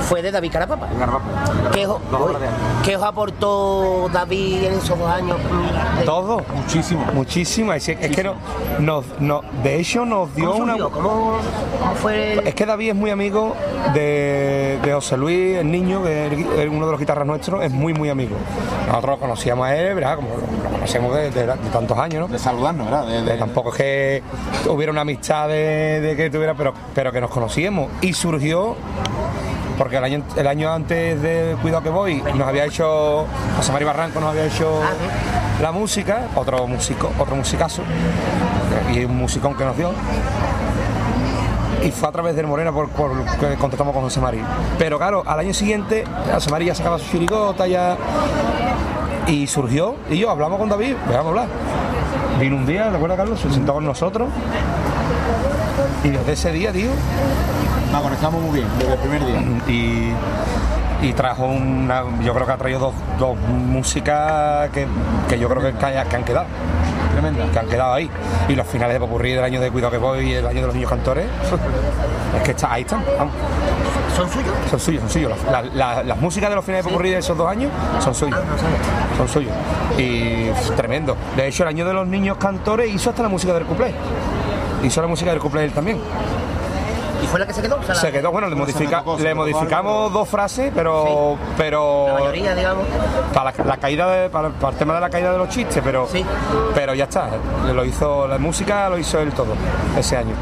[0.08, 0.88] fue de David Carapapa.
[1.72, 1.98] ¿Qué os,
[2.84, 5.36] qué os aportó David en esos dos años?
[5.98, 6.42] de- Todo.
[6.54, 7.04] Muchísimo.
[7.12, 7.72] Muchísimo.
[7.74, 8.34] Es, es que no,
[8.78, 10.72] nos, no- de hecho nos dio ¿Cómo una...
[10.76, 10.90] surgió?
[10.90, 11.08] ¿Cómo,
[11.80, 13.54] cómo fue el- Es que David es muy amigo
[13.94, 17.94] de, de José Luis, el niño, que es uno de los guitarras nuestros, es muy,
[17.94, 18.36] muy amigo.
[18.86, 20.16] Nosotros lo conocíamos a él, ¿verdad?
[20.16, 22.28] Como lo, lo conocemos de, de- de tantos años, ¿no?
[22.28, 23.06] De saludarnos, ¿verdad?
[23.06, 24.22] De- de- tampoco es que
[24.68, 27.88] hubiera una amistad de, de que tuviera, pero, pero que nos conocíamos.
[28.00, 28.76] Y surgió
[29.78, 33.26] porque el año, el año antes de Cuidado que voy nos había hecho,
[33.56, 34.80] José María Barranco nos había hecho
[35.62, 37.82] la música, otro músico, otro musicazo,
[38.92, 39.90] y un musicón que nos dio.
[41.84, 44.42] Y fue a través del Morena por, por que contactamos con José María.
[44.78, 47.96] Pero claro, al año siguiente, José María ya sacaba su chirigota, ya.
[49.26, 51.46] Y surgió, y yo hablamos con David, vamos a hablar.
[52.40, 53.38] Vino un día, ¿recuerda Carlos?
[53.40, 54.28] Se sentó con nosotros.
[56.02, 56.90] Y desde ese día, tío,
[57.92, 59.40] Nos conectamos muy bien, desde el primer día.
[59.68, 60.12] y,
[61.02, 62.04] y trajo una.
[62.22, 64.86] Yo creo que ha traído dos, dos músicas que,
[65.28, 66.46] que yo creo que, que han quedado.
[67.20, 67.50] Tremenda.
[67.52, 68.10] Que han quedado ahí.
[68.48, 70.66] Y los finales de Popurrí del año de Cuidado que voy y el año de
[70.66, 71.26] los niños cantores.
[72.36, 73.02] Es que está, ahí están.
[73.18, 73.34] vamos.
[74.16, 74.54] ¿Son suyos?
[74.70, 75.32] Son suyos, son suyos.
[75.74, 77.70] Las, músicas de los finales de Popurrí de esos dos años
[78.02, 78.38] son suyos.
[78.40, 79.16] Ah.
[79.16, 79.52] Son suyos.
[79.96, 81.16] Y tremendo.
[81.36, 83.92] De hecho, el año de los niños cantores hizo hasta la música del cuplé.
[84.82, 85.98] Hizo la música del cuplé él también.
[87.22, 87.76] ¿Y fue la que se quedó?
[87.78, 90.10] O sea, la- Se quedó, bueno, le, modifica- tocó, le modificamos algo.
[90.10, 91.36] dos frases, pero.
[91.56, 92.86] pero La mayoría, digamos.
[93.34, 95.82] para la, la caída de- para, para el tema de la caída de los chistes,
[95.84, 96.24] pero Sí.
[96.74, 97.28] pero ya está.
[97.74, 99.54] Lo hizo la música, lo hizo él todo
[99.98, 100.34] ese año.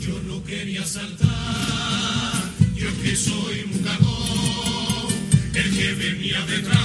[0.00, 1.28] Yo no quería saltar,
[2.74, 5.12] yo que soy un cagón,
[5.54, 6.81] el que venía detrás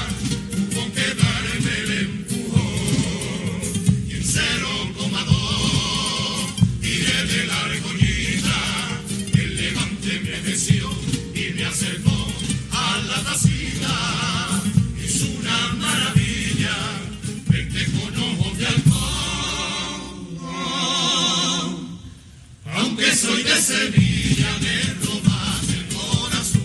[23.28, 26.64] soy de Sevilla, me robaste el corazón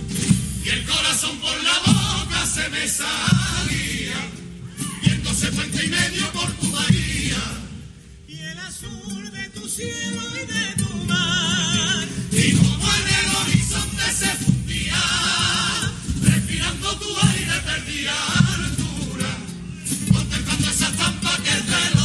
[0.64, 4.20] y el corazón por la boca se me salía,
[5.02, 7.42] viéndose puente y medio por tu bahía
[8.28, 14.04] y el azul de tu cielo y de tu mar y como en el horizonte
[14.20, 15.02] se fundía,
[16.22, 18.14] respirando tu aire perdía
[18.54, 19.30] altura,
[20.12, 22.01] contemplando esa trampa que te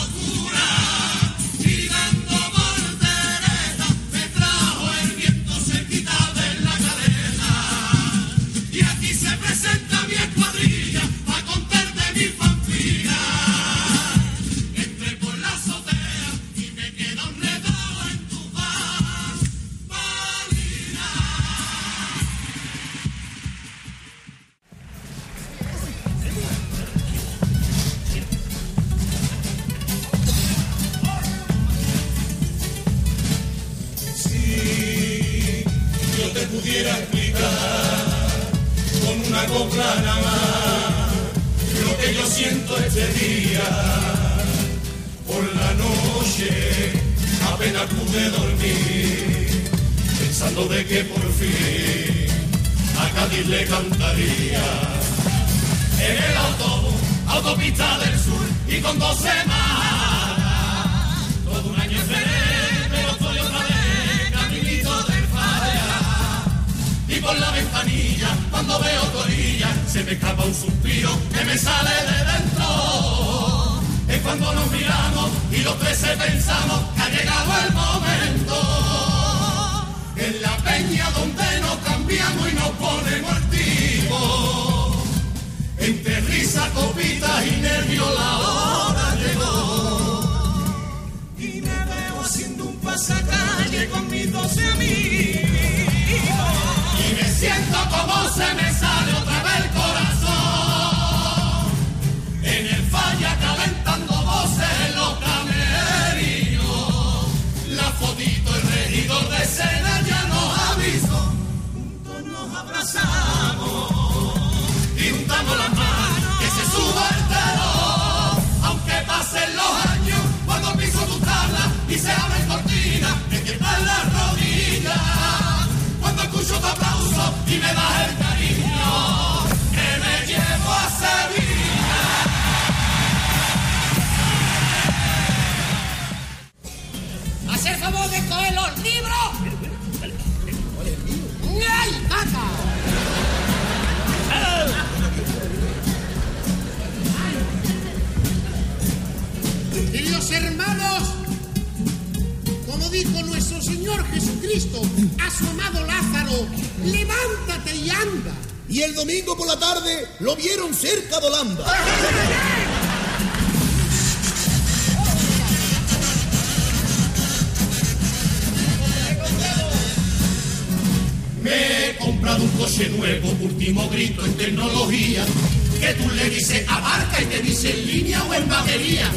[178.88, 179.12] día.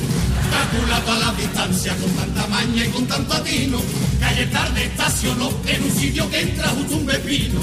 [0.51, 3.79] Calculaba la distancia con tanta maña y con tanto atino.
[4.19, 7.61] Calle tarde estacionó en un sitio que entra justo un pepino.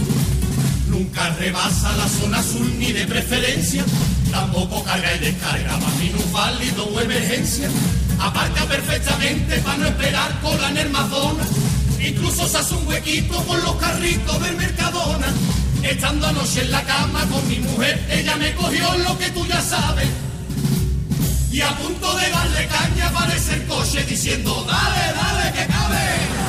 [0.90, 3.84] Nunca rebasa la zona azul ni de preferencia.
[4.32, 7.70] Tampoco carga y descarga, más minusválido o emergencia.
[8.20, 11.44] Aparca perfectamente para no esperar cola en el Madonna.
[12.00, 15.28] Incluso se hace un huequito con los carritos del Mercadona.
[15.84, 19.62] Estando anoche en la cama con mi mujer, ella me cogió lo que tú ya
[19.62, 20.08] sabes
[21.52, 26.47] y a punto de darle caña aparece el coche diciendo, dale, dale, que cabe.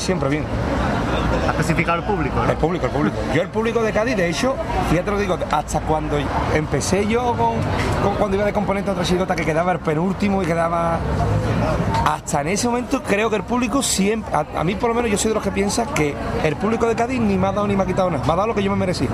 [0.00, 0.44] Mí siempre bien.
[1.46, 2.36] ¿Ha especificado el público?
[2.36, 2.50] ¿no?
[2.50, 3.16] El público, el público.
[3.34, 4.54] Yo el público de Cádiz, de hecho,
[4.90, 6.16] fíjate lo digo, hasta cuando
[6.54, 7.54] empecé yo con,
[8.02, 10.98] con- cuando iba de componente a otra chirigota que quedaba el penúltimo y quedaba.
[12.06, 14.32] Hasta en ese momento creo que el público siempre.
[14.34, 16.86] A, a mí por lo menos yo soy de los que piensa que el público
[16.86, 18.24] de Cádiz ni me ha dado ni me ha quitado nada.
[18.24, 19.08] Me ha dado lo que yo me merecía.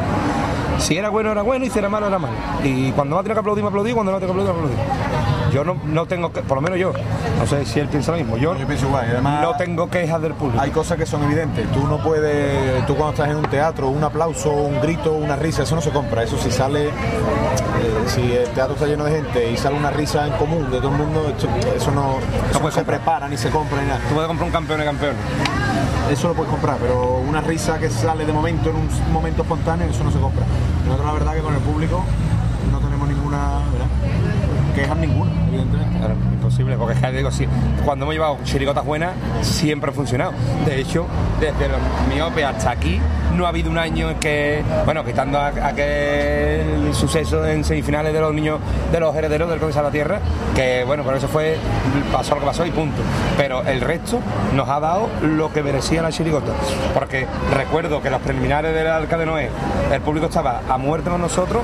[0.78, 2.34] Si era bueno, era bueno, y si era malo, era malo.
[2.62, 4.82] Y cuando me ha tenido que aplaudir, me aplaudí, cuando no tengo que aplaudir, me
[4.82, 5.15] aplaudí.
[5.56, 6.92] Yo no, no tengo que, por lo menos yo,
[7.38, 10.20] no sé si él piensa lo mismo, yo, Yo pienso igual, además no tengo quejas
[10.20, 10.60] del público.
[10.62, 11.66] hay cosas que son evidentes.
[11.72, 15.62] Tú no puedes, tú cuando estás en un teatro, un aplauso, un grito, una risa,
[15.62, 16.24] eso no se compra.
[16.24, 16.92] Eso si sale, eh,
[18.04, 20.90] si el teatro está lleno de gente y sale una risa en común de todo
[20.90, 22.16] el mundo, esto- eso no,
[22.50, 24.00] eso no se prepara ni se compra ni nada.
[24.10, 25.14] Tú puedes comprar un campeón de campeón.
[26.10, 29.88] Eso lo puedes comprar, pero una risa que sale de momento en un momento espontáneo,
[29.88, 30.44] eso no se compra.
[30.84, 32.04] Nosotros la verdad que con el público
[32.70, 33.38] no tenemos ninguna
[33.72, 33.86] ¿verdad?
[34.74, 35.30] quejas ninguna,
[35.60, 37.46] imposible, porque es que digo, sí,
[37.84, 40.32] cuando hemos llevado chirigotas buenas, siempre ha funcionado.
[40.64, 41.06] De hecho,
[41.40, 41.78] desde los
[42.12, 43.00] miope hasta aquí,
[43.36, 48.32] no ha habido un año en que, bueno, quitando aquel suceso en semifinales de los
[48.32, 50.20] niños, de los herederos del Conde de la Tierra,
[50.54, 51.56] que bueno, por eso fue,
[52.12, 53.02] pasó lo que pasó y punto.
[53.36, 54.20] Pero el resto
[54.54, 56.52] nos ha dado lo que merecía la chirigota.
[56.94, 59.50] Porque recuerdo que los preliminares del Alcalde Noé,
[59.92, 61.62] el público estaba a muerte con nosotros,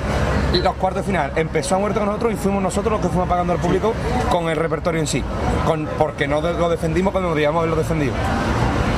[0.53, 3.29] los cuartos de final empezó a muerte con nosotros y fuimos nosotros los que fuimos
[3.29, 3.82] pagando al público
[4.31, 5.23] con el repertorio en sí.
[5.67, 8.13] Con, porque no lo defendimos cuando debíamos haberlo defendido.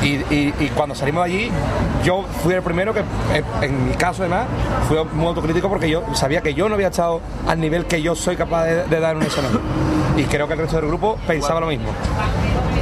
[0.04, 1.50] Y, cuando salimos de allí,
[2.04, 4.46] yo fui el primero que, eh, en mi caso además,
[4.86, 8.14] fui muy autocrítico porque yo sabía que yo no había estado al nivel que yo
[8.14, 9.60] soy capaz de, dar en un escenario.
[10.16, 11.88] Y creo que el resto del grupo pensaba lo mismo.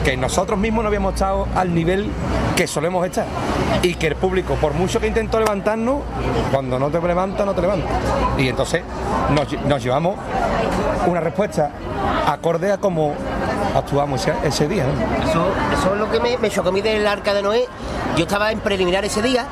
[0.05, 2.11] Que nosotros mismos no habíamos estado al nivel
[2.57, 3.27] que solemos estar.
[3.83, 6.03] Y que el público, por mucho que intentó levantarnos,
[6.51, 7.87] cuando no te levanta, no te levanta.
[8.37, 8.83] Y entonces
[9.69, 10.17] nos llevamos
[11.07, 11.71] una respuesta
[12.27, 13.15] acorde a cómo
[13.77, 14.85] actuamos ese, día.
[14.85, 15.29] ¿no?
[15.29, 17.67] Eso, eso es lo que me, me chocó a mí del Arca de Noé.
[18.17, 19.47] Yo estaba en preliminar ese día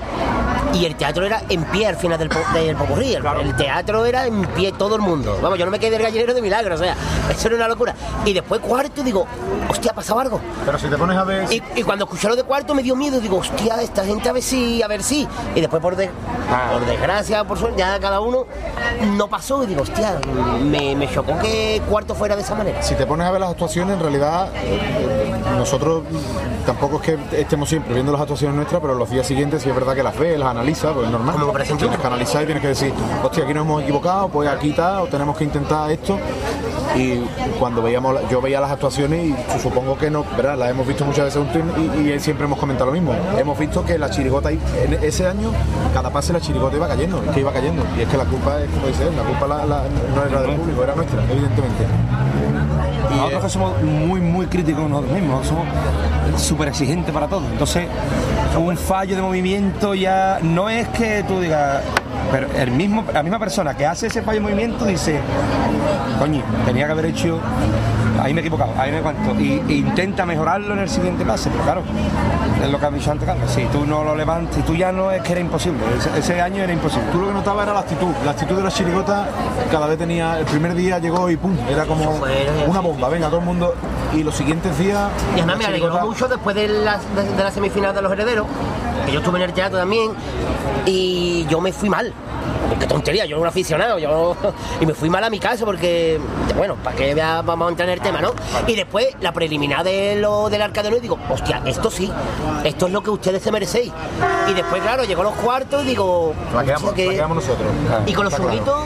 [0.74, 3.14] y el teatro era en pie al final del, po- del popurrí.
[3.14, 5.38] El, el teatro era en pie todo el mundo.
[5.42, 6.94] Vamos, yo no me quedé del gallinero de milagro, o sea,
[7.30, 7.94] eso era una locura.
[8.24, 9.26] Y después cuarto digo,
[9.68, 10.40] hostia, ha pasado algo.
[10.64, 11.52] Pero si te pones a ver...
[11.52, 14.32] Y, y cuando escuché lo de cuarto me dio miedo, digo, hostia, esta gente a
[14.32, 15.26] ver si, a ver si.
[15.54, 16.10] Y después por, de-
[16.72, 18.46] por desgracia, por suerte, ya cada uno
[19.16, 20.18] no pasó y digo, hostia,
[20.62, 22.82] me, me chocó que cuarto fuera de esa manera.
[22.82, 25.19] Si te pones a ver las actuaciones, en realidad eh,
[25.56, 26.02] nosotros
[26.66, 29.74] tampoco es que estemos siempre viendo las actuaciones nuestras, pero los días siguientes sí es
[29.74, 31.34] verdad que las ves, las analizas, pues es normal.
[31.40, 31.52] Como.
[31.78, 35.02] Tienes que analizar y tienes que decir, hostia, aquí nos hemos equivocado, pues aquí está,
[35.02, 36.18] o tenemos que intentar esto.
[36.96, 37.20] Y
[37.60, 40.58] cuando veíamos, yo veía las actuaciones y su- supongo que no, ¿verdad?
[40.58, 41.42] Las hemos visto muchas veces
[41.96, 43.14] y, y siempre hemos comentado lo mismo.
[43.38, 45.52] Hemos visto que la chirigota, en ese año,
[45.94, 47.84] cada pase la chirigota iba cayendo, es que iba cayendo.
[47.96, 49.82] Y es que la culpa es, como dice él, la culpa la- la-
[50.16, 51.84] no era del público, era nuestra, evidentemente.
[53.16, 55.66] Nosotros que somos muy, muy críticos con nosotros mismos, somos
[56.36, 57.42] súper exigentes para todo.
[57.50, 57.86] Entonces,
[58.58, 61.82] un fallo de movimiento ya no es que tú digas,
[62.30, 65.20] pero el mismo, la misma persona que hace ese fallo de movimiento dice,
[66.18, 67.40] coño, tenía que haber hecho,
[68.22, 71.50] ahí me he equivocado, ahí me cuento, y, e intenta mejorarlo en el siguiente pase,
[71.50, 71.82] pero claro,
[72.62, 74.92] es lo que han dicho antes, Carlos, si tú no lo levantas, si tú ya
[74.92, 77.06] no es que era imposible, ese, ese año era imposible.
[77.12, 78.12] Tú lo que notabas era la actitud.
[78.24, 79.26] La actitud de la chirigota
[79.70, 80.38] cada vez tenía.
[80.38, 82.20] El primer día llegó y pum, era como
[82.66, 83.08] una bomba.
[83.08, 83.74] Venga, todo el mundo.
[84.14, 85.08] Y los siguientes días.
[85.34, 88.12] Y además me alegró chirigota- mucho después de la, de, de la semifinal de los
[88.12, 88.46] herederos,
[89.06, 90.10] que yo estuve en el teatro también,
[90.86, 92.12] y yo me fui mal.
[92.90, 94.36] Qué tontería, yo era un aficionado, yo
[94.80, 96.18] y me fui mal a mi casa porque,
[96.56, 98.32] bueno, para que vea- vamos a entrar en el tema, ¿no?
[98.66, 102.10] Y después la preliminar de lo del Arca de Noé, digo, hostia, esto sí,
[102.64, 103.92] esto es lo que ustedes se merecéis.
[104.48, 107.68] Y después, claro, llegó los cuartos y digo, La quedamos, hostia, que- la quedamos nosotros.
[108.06, 108.50] y con los claro.
[108.50, 108.84] chunguitos,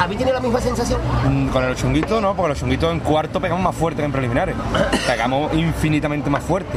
[0.00, 1.00] a mí tiene la misma sensación.
[1.28, 4.10] Mm, Con el chunguito no, porque los chunguitos en cuarto pegamos más fuerte que en
[4.12, 4.56] preliminares.
[5.06, 6.76] Pegamos infinitamente más fuerte.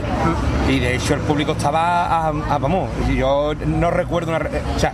[0.70, 4.94] Y de hecho el público estaba a, a- vamos, yo no recuerdo una o sea,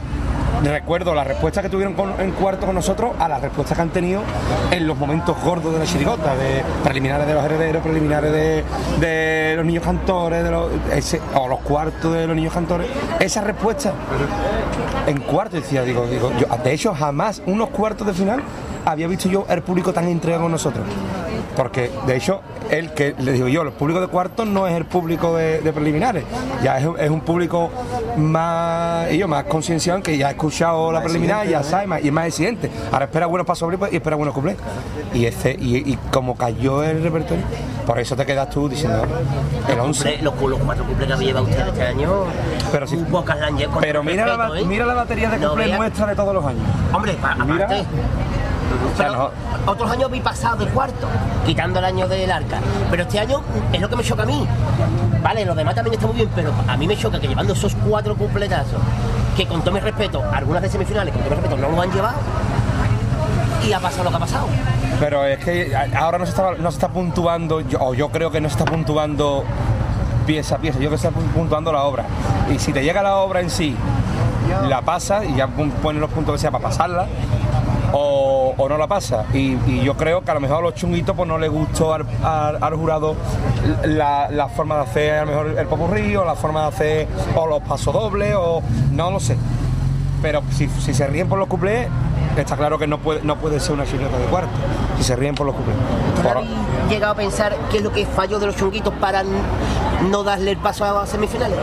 [0.62, 4.22] recuerdo la respuesta que tuvieron en cuarto con nosotros a las respuestas que han tenido
[4.72, 8.32] en los momentos gordos de la chirigota, de preliminares de los herederos, preliminares
[9.00, 10.46] de, los niños cantores,
[11.36, 12.88] o los cuartos de los niños cantores.
[13.20, 13.94] Esa respuesta
[15.08, 18.42] en cuarto decía, digo, digo, yo de hecho jamás unos cuartos de final
[18.86, 20.86] había visto yo el público tan entregado con nosotros.
[21.56, 22.42] Porque, de hecho,
[22.72, 25.72] el que le digo yo, el público de cuartos no es el público de, de
[25.74, 26.24] preliminares.
[26.64, 27.70] Ya es, es un público
[28.18, 32.08] más, y yo, más concienciado que ya ha escuchado la preliminar, ya sabe, más- y
[32.08, 32.70] es más exigente.
[32.92, 34.58] Ahora espera buenos pasos y espera buenos cuplés.
[35.14, 37.44] Y, ese, y, y como cayó el repertorio,
[37.86, 39.04] por eso te quedas tú diciendo
[39.68, 40.18] el 11.
[40.18, 42.10] Cumple- los, los cuatro cumples que había llevado usted este año.
[42.72, 42.96] Pero sí.
[43.12, 44.66] pocas la han lle- con Pero mira la, respeto, ¿eh?
[44.66, 46.64] mira la batería de No vea- nuestra de todos los años.
[46.92, 47.68] Hombre, pa- Mira.
[49.66, 51.08] Otros años vi pasado de cuarto,
[51.46, 52.58] quitando el año del arca.
[52.90, 54.48] Pero este año es lo que me choca a mí.
[55.22, 57.76] Vale, los demás también está muy bien, pero a mí me choca que llevando esos
[57.88, 58.80] cuatro cumpletazos,
[59.38, 61.92] que con todo mi respeto, algunas de semifinales, con todo mi respeto, no lo han
[61.92, 62.18] llevado,
[63.68, 64.48] y ha pasado lo que ha pasado.
[65.00, 68.32] Pero es que ahora no se está, no se está puntuando, yo, o yo creo
[68.32, 69.44] que no se está puntuando
[70.28, 72.06] pieza a pieza, yo creo que se está puntuando la obra.
[72.54, 73.76] Y si te llega la obra en sí,
[74.68, 77.08] la pasa y ya pon- pone los puntos que sea para pasarla,
[77.94, 79.24] o, o no la pasa.
[79.34, 81.94] Y, y yo creo que a lo mejor a los chunguitos pues no le gustó
[81.94, 83.16] al, al- al jurado
[83.86, 87.08] la, la forma de hacer a lo mejor el popurrí, o la forma de hacer
[87.36, 89.38] o los pasodobles, o no lo sé.
[90.22, 91.88] Pero si, si se ríen por los cuplés,
[92.38, 94.50] está claro que no puede, no puede ser una chirriota de cuarto.
[94.98, 95.76] Si se ríen por los cuplés.
[96.24, 96.50] Por- ¿Habéis
[96.90, 99.24] llegado a pensar qué es lo que falló de los chunguitos para
[100.10, 101.58] no darle el paso a semifinales?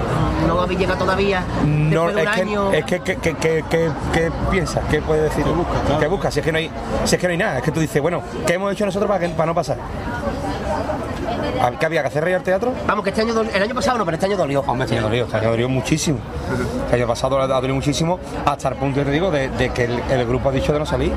[0.46, 2.72] No habéis llegado todavía No, después de es un que, año.
[2.72, 5.44] es que, que, que, que, que- que piensas, ¿qué puedes decir?
[5.44, 5.98] ¿Qué buscas?
[6.00, 6.34] ¿Qué buscas?
[6.34, 6.70] Si es que no hay,
[7.04, 9.08] si es que no hay nada, es que tú dices, bueno, ¿qué hemos hecho nosotros
[9.08, 9.76] para, que, para no pasar?
[11.78, 12.72] ¿Qué había que hacer reír al teatro?
[12.86, 14.60] Vamos, que este año, el año pasado no, pero este año dolió.
[14.66, 16.18] Hombre, este año dolió, este año dolió muchísimo.
[16.88, 19.84] El año pasado ha dolido muchísimo, hasta el punto, yo te digo, de, de que
[19.84, 21.12] el, el grupo ha dicho de no salir.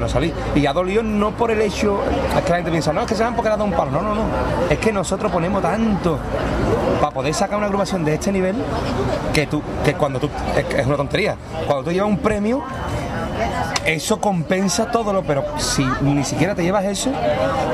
[0.00, 0.34] No salir.
[0.54, 2.00] Y ha dolido no por el hecho,
[2.36, 3.90] es que la gente piensa, no, es que se van porque le ha un palo.
[3.92, 4.22] No, no, no.
[4.68, 6.18] Es que nosotros ponemos tanto
[7.00, 8.56] para poder sacar una agrupación de este nivel
[9.32, 11.36] que tú, que cuando tú, es, es una tontería.
[11.66, 12.62] Cuando tú llevas un premio,
[13.84, 17.10] eso compensa todo lo, pero si ni siquiera te llevas eso,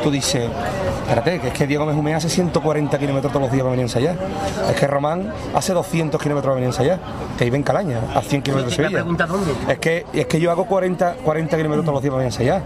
[0.02, 0.48] tú dices,
[1.02, 3.86] espérate, que es que Diego Mejumea hace 140 kilómetros todos los días para venir a
[3.86, 4.16] ensayar.
[4.68, 6.98] Es que Román hace 200 kilómetros para venir a ensayar.
[7.38, 8.98] Que vive en Calaña, a 100 kilómetros de Sevilla.
[8.98, 9.52] pregunta dónde.
[9.68, 12.34] Es que, es que yo hago 40, 40 kilómetros todos los días para venir a
[12.34, 12.62] ensayar.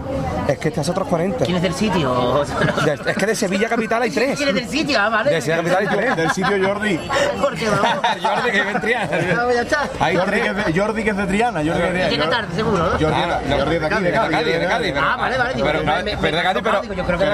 [0.47, 1.45] Es que este hace otros 40.
[1.45, 2.43] ¿Quién es del sitio?
[2.85, 4.35] De- es que de Sevilla Capital hay tres.
[4.37, 4.99] ¿Quién es del sitio?
[4.99, 5.31] Ah, vale.
[5.31, 6.15] De Sevilla Capital hay tres.
[6.17, 6.99] Del sitio Jordi.
[7.41, 7.85] Porque vamos.
[8.23, 9.09] Jordi que vive en Triana.
[9.53, 9.89] Ya está.
[9.99, 10.41] Hay Jordi tres.
[10.43, 11.59] que, es de, Jordi que es de Triana.
[11.63, 12.89] Jordi que es de Llega tarde, seguro, ¿no?
[12.91, 14.31] Jordi, Ah, no, Jordi es de aquí, de Cádiz.
[14.31, 16.63] Cádiz, de Cádiz, pero- Ah, vale, vale, digo, Pero, me- no, me- pero de Cádiz,
[16.63, 16.81] pero,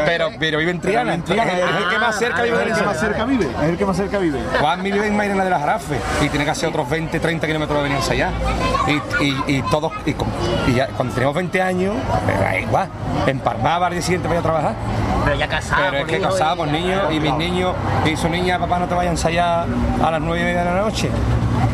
[0.06, 1.14] pero, pero vive en Triana.
[1.14, 3.00] En Triana, Es el- que más Ah, cerca vive vale, de Es el que más
[3.00, 3.46] cerca vive.
[3.46, 4.40] Es el que más cerca vive.
[4.60, 7.78] Juanmi vive en Mairena de la Jarafe y tiene que hacer otros 20, 30 kilómetros
[7.78, 8.32] de venir a ensayar.
[8.88, 10.30] Y, y, y todos, y, con-
[10.68, 12.88] y ya, cuando teníamos 20 años, pues, da igual,
[13.28, 14.74] empalmaba al día siguiente para ir a trabajar.
[15.24, 15.82] Pero ya casado.
[15.92, 17.74] Pero es que casado con niños y mis niños
[18.06, 19.66] y su niña, papá, no te vaya a ensayar
[20.04, 21.10] a las 9 y media de la noche.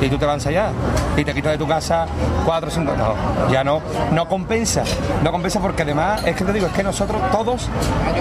[0.02, 0.72] Y tú te vas a ensayar
[1.16, 2.06] y te quitas de tu casa
[2.46, 2.94] 4 o 5.
[2.96, 3.82] No, ya no,
[4.12, 4.84] no compensa.
[5.24, 7.68] No compensa porque además, es que te digo, es que nosotros todos,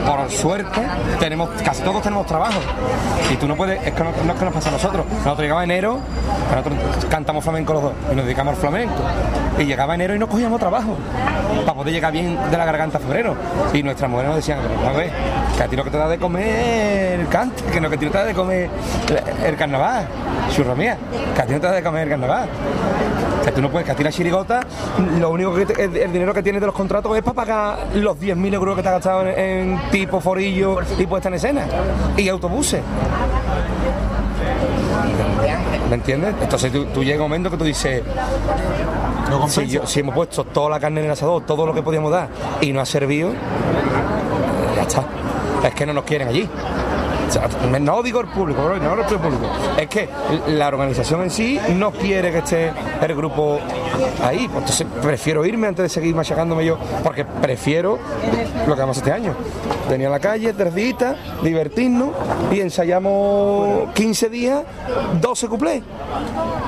[0.07, 0.81] por suerte,
[1.21, 2.59] tenemos, casi todos tenemos trabajo.
[3.31, 5.05] Y tú no puedes, es que no, es que nos pasa a nosotros.
[5.07, 5.99] Nosotros llegamos enero,
[6.51, 6.79] nosotros
[7.11, 8.95] cantamos flamenco los dos y nos dedicamos al flamenco.
[9.59, 10.97] Y llegaba enero y no cogíamos trabajo
[11.65, 13.37] para poder llegar bien de la garganta a febrero.
[13.75, 15.11] Y nuestras mujeres nos decían, a ver,
[15.57, 17.99] que a ti lo que te da de comer el cante, que no que a
[17.99, 18.69] ti no te da de comer
[19.41, 20.07] el- el carnaval,
[20.55, 20.99] churra mía,
[21.35, 22.49] que a ti no te da de comer el carnaval.
[23.45, 24.61] Que tú no puedes, que a ti la chirigota,
[25.21, 27.79] lo único que te- el, el dinero que tienes de los contratos es para pagar
[27.95, 31.63] los 10.000 euros que te has gastado en, en tipo forillo y puesta en escena.
[32.17, 32.83] Y autobuses.
[35.89, 36.35] ¿Me entiendes?
[36.43, 38.03] Entonces tú, tú llega un momento que tú dices,
[39.49, 42.11] si, yo- si hemos puesto toda la carne en el asador, todo lo que podíamos
[42.11, 42.29] dar
[42.61, 43.31] y no ha servido,
[44.75, 45.05] ya está.
[45.65, 46.49] Es que no nos quieren allí.
[47.29, 47.49] O sea,
[47.81, 49.47] No digo el público, bro, no el público.
[49.77, 50.09] Es que
[50.49, 53.59] la organización en sí no quiere que esté el grupo
[54.23, 54.47] ahí.
[54.49, 57.99] Pues entonces prefiero irme antes de seguir machacándome yo, porque prefiero
[58.67, 59.35] lo que vamos este año.
[59.91, 62.11] Venir a la calle, tres días, divertirnos
[62.53, 64.63] y ensayamos 15 días,
[65.21, 65.83] 12 cuplés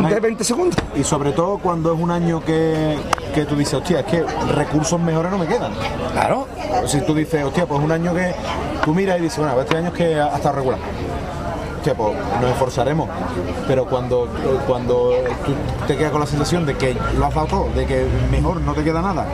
[0.09, 0.76] de 20 segundos.
[0.97, 2.97] Y sobre todo cuando es un año que,
[3.34, 4.24] que tú dices, hostia, es que
[4.55, 5.72] recursos mejores no me quedan.
[6.12, 6.47] Claro.
[6.87, 8.35] Si tú dices, hostia, pues un año que
[8.85, 10.79] tú miras y dices, bueno, este año es que ha ha estado regular.
[11.79, 13.09] Hostia, pues nos esforzaremos.
[13.68, 14.29] Pero cuando,
[14.66, 15.12] cuando
[15.47, 15.55] tú
[15.87, 18.74] te quedas con la sensación de que lo has dado todo, de que mejor no
[18.74, 19.29] te queda nada,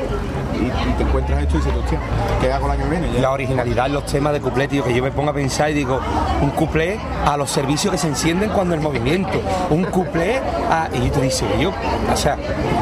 [0.55, 1.99] y, te encuentras esto y dices, hostia,
[2.41, 3.19] ¿qué hago año que viene?
[3.19, 5.99] La originalidad los temas de cuplé, tío, que yo me pongo a pensar y digo,
[6.43, 9.41] un cuplé a los servicios que se encienden cuando el movimiento,
[9.71, 10.39] un cuplé
[10.71, 10.89] a...
[10.93, 11.73] Y te dice, yo,
[12.13, 12.37] o sea,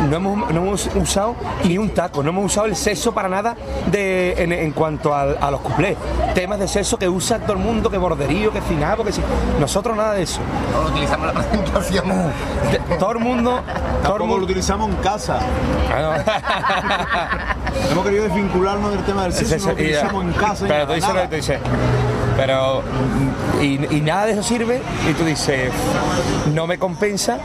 [0.08, 3.56] no hemos, no hemos usado ni un taco, no hemos usado el sexo para nada
[3.86, 5.96] de, en, cuanto a, a los cuplés.
[6.34, 9.22] Temas de sexo que usa todo el mundo, que borderío, que finado, que sí.
[9.60, 10.40] Nosotros nada de eso.
[10.72, 12.08] No utilizamos la presentación.
[12.70, 13.60] De- todo el mundo.
[14.02, 15.38] Todo el lo utilizamos en casa.
[15.90, 17.54] Ah,
[17.90, 20.64] Hemos querido desvincularnos del tema del sexo, lo utilizamos en casa.
[20.66, 21.58] Pero tú dices
[22.36, 22.82] Pero.
[23.60, 24.80] Y, y nada de eso sirve.
[25.08, 25.70] Y tú dices,
[26.52, 27.38] no me compensa.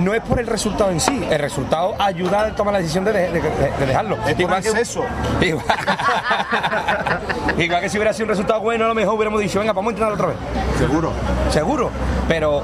[0.00, 1.26] No es por el resultado en sí.
[1.30, 4.16] El resultado ayuda a tomar la decisión de, de- de- de dejarlo.
[4.26, 5.02] Es por el que, sexo.
[5.40, 5.64] Igual,
[7.58, 9.90] igual que si hubiera sido un resultado bueno, a lo mejor hubiéramos dicho, venga, vamos
[9.90, 10.36] a intentarlo otra vez.
[10.78, 11.12] Seguro.
[11.50, 11.90] Seguro.
[12.28, 12.62] Pero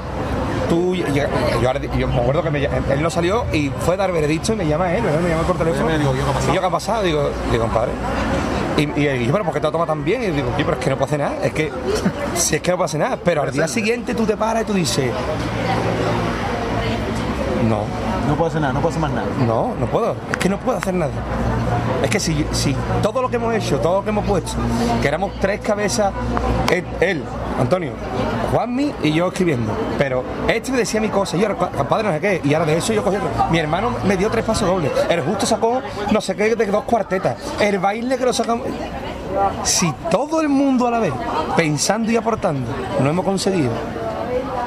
[0.69, 1.05] tú, yo,
[1.97, 4.67] yo me acuerdo que me él no salió y fue a dar veredicto y me
[4.67, 5.19] llama él, ¿verdad?
[5.19, 5.85] me llama por teléfono.
[5.87, 6.51] Me digo, ¿yo qué ha pasado?
[6.51, 7.03] ¿Y yo qué ha pasado?
[7.03, 7.91] Digo, digo, compadre.
[8.77, 10.23] Y, y, pero ¿por qué te lo tomas tan bien?
[10.23, 11.37] Y digo, yo, pero es que no hacer nada.
[11.43, 11.71] Es que,
[12.35, 13.17] si es que no hacer nada.
[13.23, 15.11] Pero al día siguiente tú te paras y tú dices,
[17.69, 17.81] no,
[18.27, 19.27] No puedo hacer nada, no puedo hacer más nada.
[19.45, 20.15] no, no puedo.
[20.31, 21.11] Es que no puedo hacer nada.
[22.03, 24.51] Es que si, si todo lo que hemos hecho, todo lo que hemos puesto,
[25.01, 26.13] que éramos tres cabezas,
[26.71, 27.23] él, él,
[27.59, 27.91] Antonio,
[28.51, 29.71] Juanmi y yo escribiendo.
[29.97, 32.77] Pero este me decía mi cosa, yo era compadre no sé qué, y ahora de
[32.77, 33.29] eso yo cogí otro.
[33.49, 34.91] Mi hermano me dio tres pasos dobles.
[35.09, 37.35] El justo sacó no sé qué de dos cuartetas.
[37.59, 38.67] El baile que lo sacamos.
[39.63, 41.13] Si todo el mundo a la vez,
[41.57, 42.69] pensando y aportando,
[43.01, 43.71] no hemos conseguido,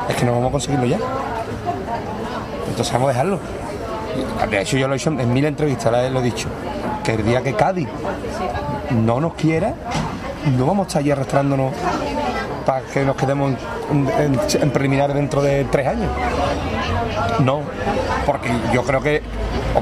[0.09, 0.99] es que no vamos a conseguirlo ya.
[2.79, 3.41] Entonces vamos a dejarlo.
[4.49, 6.49] De hecho, yo lo he dicho en mil entrevistas, lo he dicho.
[7.03, 7.89] Que el día que Cádiz
[9.05, 9.75] no nos quiera,
[10.57, 11.73] no vamos a estar allí arrastrándonos
[12.65, 13.55] para que nos quedemos
[13.91, 16.09] en, en, en preliminar dentro de tres años.
[17.41, 17.63] No,
[18.25, 19.23] porque yo creo que,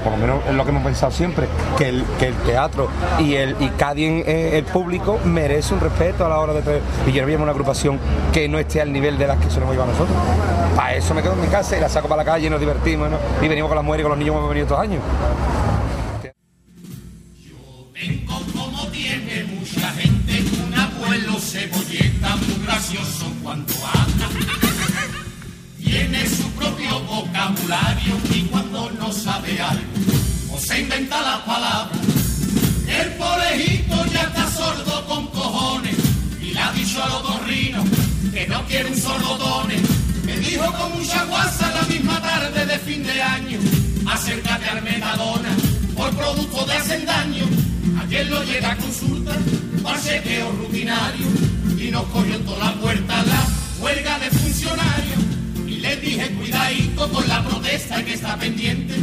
[0.01, 2.89] por lo menos es lo que hemos pensado siempre, que el, que el teatro
[3.19, 6.83] y el y Cádiz, eh, el público, merece un respeto a la hora de traer.
[7.07, 7.99] Y yo no una agrupación
[8.33, 10.17] que no esté al nivel de las que se nos lleva a nosotros.
[10.75, 12.61] Para eso me quedo en mi casa y la saco para la calle y nos
[12.61, 13.09] divertimos.
[13.43, 15.03] Y venimos con las mujeres y con los niños como hemos venido estos años.
[17.93, 24.29] Vengo como tiene mucha gente, un abuelo cebolleta muy gracioso cuando habla.
[25.83, 28.46] Tiene su propio vocabulario y
[28.91, 29.82] no sabe algo,
[30.53, 31.99] o se inventa las palabras.
[32.89, 35.97] El porejito ya está sordo con cojones
[36.41, 37.84] y le ha dicho a los gorrinos
[38.32, 39.76] que no quiere un sordotone.
[40.24, 43.59] Me dijo con mucha guasa la misma tarde de fin de año,
[44.09, 45.51] acércate al Mercadona,
[45.97, 47.47] por producto de hacen daño.
[48.03, 49.37] Ayer lo llega a consulta,
[49.82, 51.26] por chequeo rutinario,
[51.78, 53.47] y nos cogió en toda la puerta la
[53.80, 55.06] huelga de funcionarios.
[55.87, 58.95] Le dije, cuidadito con la protesta que está pendiente.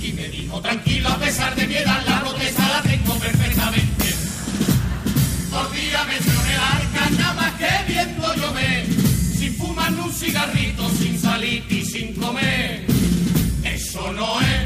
[0.00, 4.06] Y me dijo, tranquilo, a pesar de mi edad, la protesta la tengo perfectamente.
[5.52, 8.86] Dos días me dio en el arca, nada más que viendo llover.
[9.38, 12.84] Sin fumar un cigarrito, sin salir y sin comer.
[13.62, 14.61] Eso no es,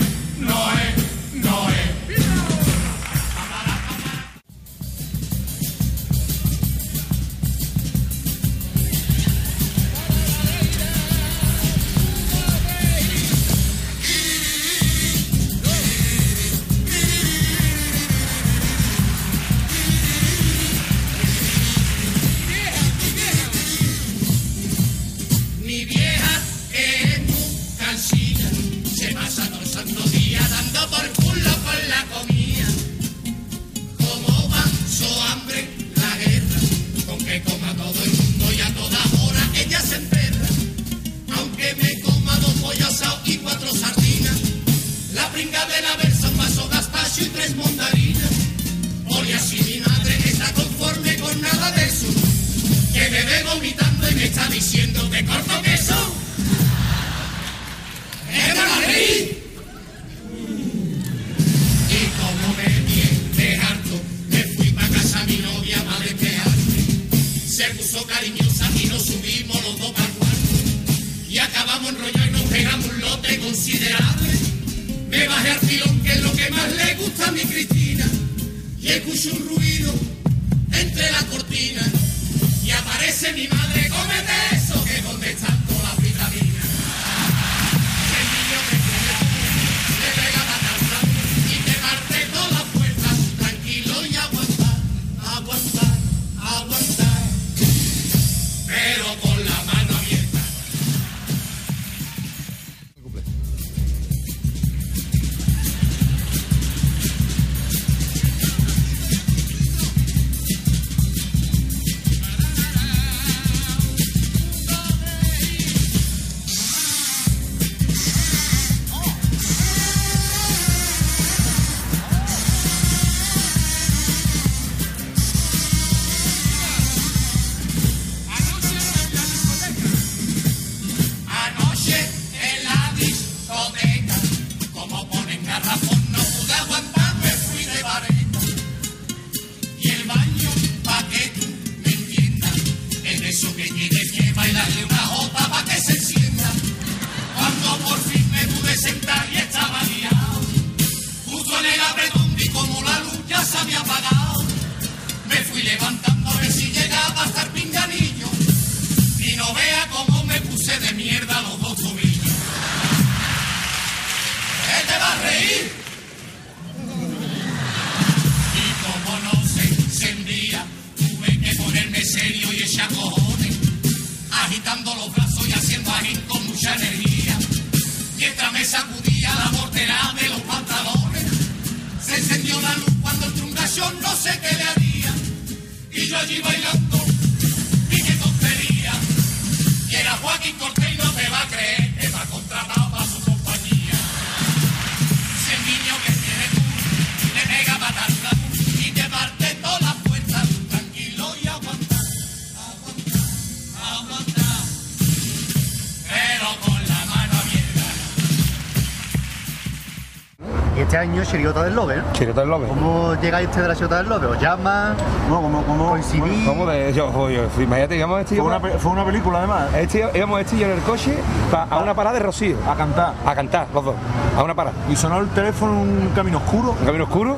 [211.26, 212.02] Chirigota del Lobe, ¿no?
[212.12, 212.68] Chirigota del Lobe.
[212.68, 214.26] ¿Cómo llegáis ustedes de la Chirigota del Lobe?
[214.28, 214.94] ¿Os llaman?
[215.28, 216.46] No, como, como, ¿Coincidís?
[216.46, 217.08] ¿Cómo de yo?
[217.14, 219.68] Oye, imagínate, íbamos este fue, yo- una, fue una película además.
[219.76, 221.16] este, íbamos este y yo en el coche
[221.50, 222.56] pa- a una parada de Rocío.
[222.68, 223.12] A cantar.
[223.26, 223.94] A cantar, los dos.
[224.36, 224.76] A una parada.
[224.90, 226.74] Y sonó el teléfono en un camino oscuro.
[226.78, 227.36] un camino oscuro,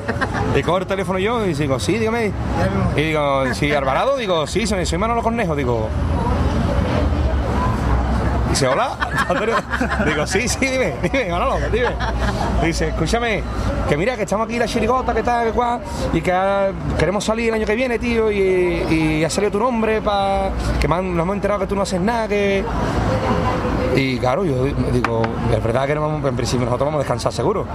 [0.55, 2.31] y cojo el teléfono yo y digo, sí, dígame.
[2.95, 5.87] Y digo, sí, Alvarado, digo, sí, soy, soy Manolo Cornejo, digo.
[8.49, 8.97] Dice, hola,
[9.29, 9.55] Antonio.
[10.07, 11.89] Digo, sí, sí, dime, dime, Manolo, dime.
[12.63, 13.43] Dice, escúchame,
[13.89, 15.81] que mira, que estamos aquí la chirigota, que tal, que cual,
[16.13, 16.31] y que
[16.97, 20.99] queremos salir el año que viene, tío, y, ha salido tu nombre, para que nos
[21.01, 22.63] hemos enterado que tú no haces nada, que...
[23.95, 24.63] Y claro, yo
[24.93, 27.65] digo, es verdad que no vamos, en principio nosotros vamos a descansar seguro.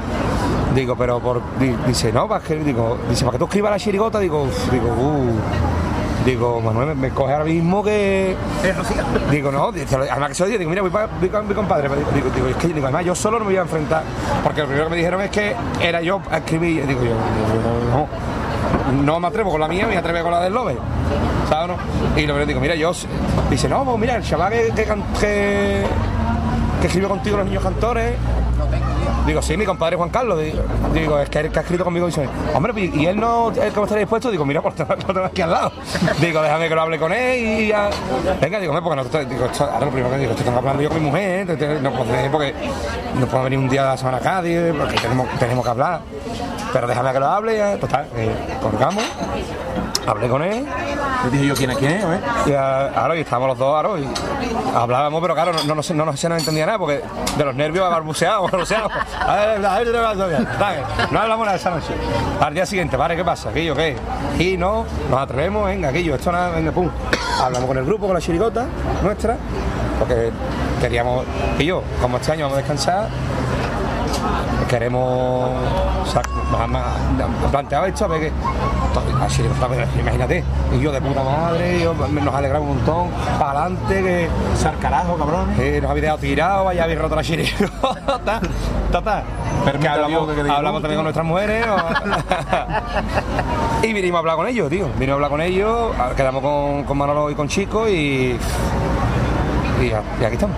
[0.74, 3.78] Digo, pero por, di- dice, no, para que, digo, dice, para que tú escribas la
[3.78, 5.32] chirigota, digo, digo, uh.
[6.24, 8.34] Digo, Manuel, me, coge ahora mismo que.
[9.30, 11.88] Digo, no, además que se lo digo, digo, mira, voy para voy con mi compadre.
[12.14, 14.02] Digo, digo, es que digo, además yo solo no me voy a enfrentar.
[14.42, 16.86] Porque lo primero que me dijeron es que era yo a escribir.
[16.86, 17.14] Digo yo,
[17.90, 20.76] no, no me atrevo con la mía, me atrevo con la del Lobe.
[21.48, 21.82] ¿Sabes no?
[22.16, 22.92] Y lo primero digo, mira, yo.
[23.50, 24.84] Dice, no, pues mira, el chaval que, que,
[25.20, 25.84] que,
[26.80, 28.14] que escribió contigo los niños cantores.
[29.26, 30.40] Digo, sí, mi compadre Juan Carlos.
[30.92, 33.72] Digo, es que él que ha escrito conmigo dice, hombre, y y él no, él
[33.72, 34.30] cómo estaría dispuesto.
[34.30, 35.72] Digo, mira, pues tengo aquí al lado.
[36.20, 37.90] Digo, déjame que lo hable con él y ya.
[38.40, 40.88] Venga, digo, porque nosotros, digo, ahora lo primero que digo, esto tengo que hablar yo
[40.88, 41.46] con mi mujer,
[41.82, 42.54] no puedo porque
[43.18, 46.00] no puedo venir un día a la semana a Cádiz, porque tenemos, tenemos que hablar.
[46.72, 47.76] Pero déjame que lo hable, ya.
[47.78, 48.30] total, eh,
[48.60, 49.04] colgamos,
[50.06, 50.66] hablé con él.
[51.24, 52.04] Le dije yo, ¿quién es quién es?
[52.04, 52.20] eh?
[52.46, 54.08] Y a- ahora y estábamos los dos ahora y
[54.76, 57.00] hablábamos, pero claro, no, no, se- no, se nos entendía nada porque
[57.36, 58.92] de los nervios balbuceábamos, balbuceábamos.
[61.10, 61.94] No hablamos nada esa noche.
[62.40, 63.50] Al día siguiente, vale, ¿qué pasa?
[63.50, 63.96] ¿Aquello qué?
[64.38, 66.88] Y no, nos atrevemos, venga, aquello, esto nada, venga, pum.
[67.42, 68.66] Hablamos con el grupo, con la chirigota
[69.02, 69.36] nuestra,
[69.98, 70.30] porque
[70.80, 71.24] queríamos,
[71.56, 73.08] que yo, como este año vamos a descansar,
[74.68, 75.50] queremos
[76.02, 76.22] o sea,
[77.86, 78.32] esto a ver que
[79.24, 79.42] así
[79.98, 83.08] imagínate y yo de puta madre yo, nos alegramos un montón
[83.38, 85.54] para adelante que Sar carajo, cabrón.
[85.58, 88.24] eh, nos habéis dejado tirados vaya habéis roto la chirigota
[88.92, 89.22] ta, ta.
[89.64, 91.66] que Permita hablamos, que hablamos también con nuestras mujeres
[93.82, 96.98] y vinimos a hablar con ellos tío vinimos a hablar con ellos quedamos con, con
[96.98, 98.38] Manolo y con Chico y
[99.80, 100.56] y, y aquí estamos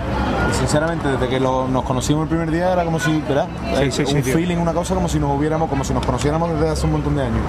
[0.57, 3.47] Sinceramente, desde que lo- nos conocimos el primer día era como si, ¿verdad?
[3.75, 4.33] Sí, Eh, sí, sí, un tío.
[4.33, 7.15] feeling, una cosa como si nos hubiéramos, como si nos conociéramos desde hace un montón
[7.15, 7.41] de años.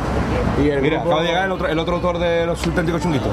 [0.63, 3.03] Y el Mira, grupo- acaba de llegar el otro, el otro autor de los auténticos
[3.03, 3.29] chunguitos,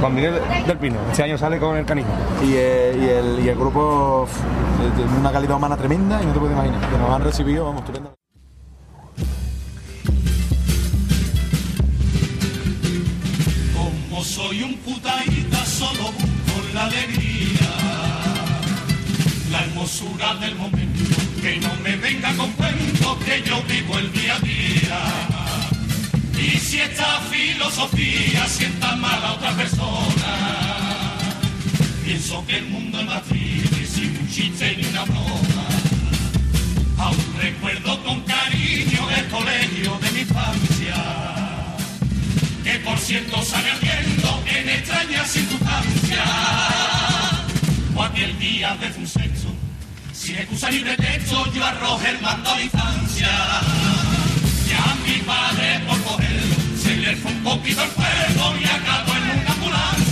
[0.00, 0.34] Juan Miguel
[0.66, 0.96] del Pino.
[1.10, 2.08] Este año sale con el canijo.
[2.42, 3.04] y, eh, y
[3.38, 6.80] el, y el grupo pf, de una calidad humana tremenda y no te puedes imaginar.
[6.88, 8.14] Que nos han recibido, vamos, estupendo.
[13.74, 17.27] Como soy un putaíta, solo busco la alegría,
[19.98, 21.04] hermosura del momento.
[21.42, 25.00] Que no me venga con cuentos, que yo vivo el día a día.
[26.40, 31.16] Y si esta filosofía sienta mal a otra persona,
[32.04, 35.68] pienso que el mundo es más triste sin un chiste ni una broma.
[36.98, 40.94] Aún recuerdo con cariño el colegio de mi infancia
[42.64, 46.28] que por cierto sale ardiendo en extrañas circunstancias.
[47.94, 49.27] O aquel día un sexo,
[50.28, 53.28] sin excusa ni pretexto, yo arrojé el mando a la instancia.
[54.68, 59.12] Ya a mi padre por cogerlo, se le fue un poquito el fuego y acabó
[59.16, 60.07] en una ambulancia.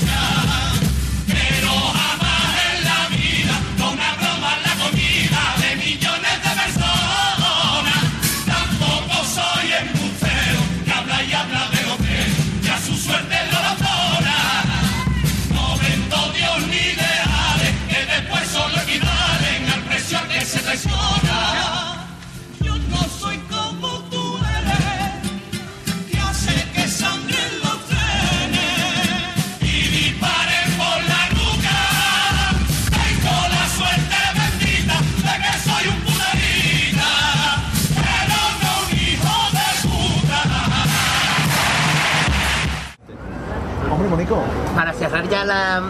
[45.47, 45.83] La,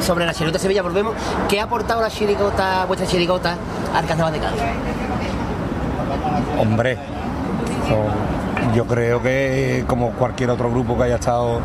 [0.00, 1.14] sobre la chirigota de Sevilla, volvemos.
[1.48, 3.56] ¿Qué ha aportado la chirigota, vuestra chirigota,
[3.94, 4.62] al carnaval de Cádiz?
[6.58, 6.98] Hombre,
[8.74, 11.60] yo creo que como cualquier otro grupo que haya estado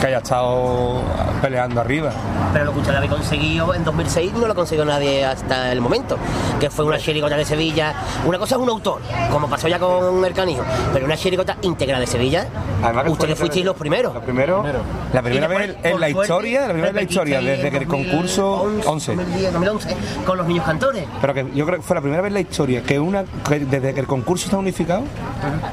[0.00, 1.02] que haya estado
[1.42, 2.12] peleando arriba.
[2.52, 6.16] Pero lo que usted había conseguido en 2006 no lo consiguió nadie hasta el momento.
[6.60, 7.94] Que fue una chirigota de Sevilla.
[8.24, 10.62] Una cosa es un autor, como pasó ya con el canijo.
[10.92, 12.46] Pero una chirigota íntegra de Sevilla.
[12.82, 14.14] Además que ustedes fuisteis los primeros.
[14.14, 14.64] Lo primero,
[15.12, 17.76] la primera vez en la suerte, historia, la primera vez en la historia, desde que
[17.76, 19.16] el concurso 2011, 11.
[19.16, 21.04] 2010, 2011, con los niños cantores.
[21.20, 23.60] Pero que yo creo que fue la primera vez en la historia que una que
[23.60, 25.02] desde que el concurso está unificado,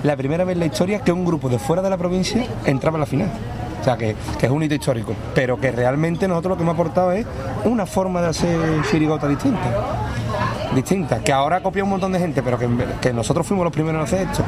[0.03, 2.97] la primera vez en la historia que un grupo de fuera de la provincia entraba
[2.97, 3.31] a la final.
[3.85, 5.13] O sea, que, que es un hito histórico.
[5.35, 7.23] Pero que realmente nosotros lo que hemos aportado es
[7.65, 8.59] una forma de hacer
[8.89, 9.61] chirigota distinta.
[10.73, 11.19] Distinta.
[11.19, 12.67] Que ahora copia un montón de gente, pero que,
[12.99, 14.43] que nosotros fuimos los primeros en hacer esto.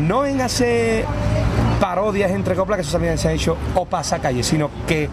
[0.00, 1.04] No en hacer
[1.78, 5.10] parodias entre coplas, que eso también se ha hecho, o pasacalle, sino que,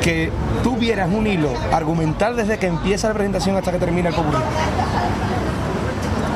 [0.00, 0.30] que
[0.62, 4.38] tuvieras un hilo argumental desde que empieza la presentación hasta que termina el popurrí.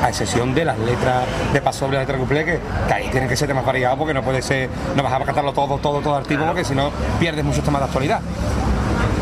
[0.03, 3.07] A excepción de las letras de paso doble y la letra cuplé, que, que ahí
[3.11, 5.99] tienen que ser temas variados porque no puede ser, no vas a cantarlo todo, todo,
[6.01, 8.19] todo al tipo, porque si no pierdes muchos temas de actualidad.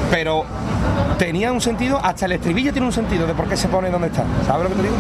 [0.10, 0.46] Pero
[1.18, 4.08] tenía un sentido, hasta el estribillo tiene un sentido de por qué se pone donde
[4.08, 4.24] está.
[4.48, 4.96] ¿Sabes lo que te digo?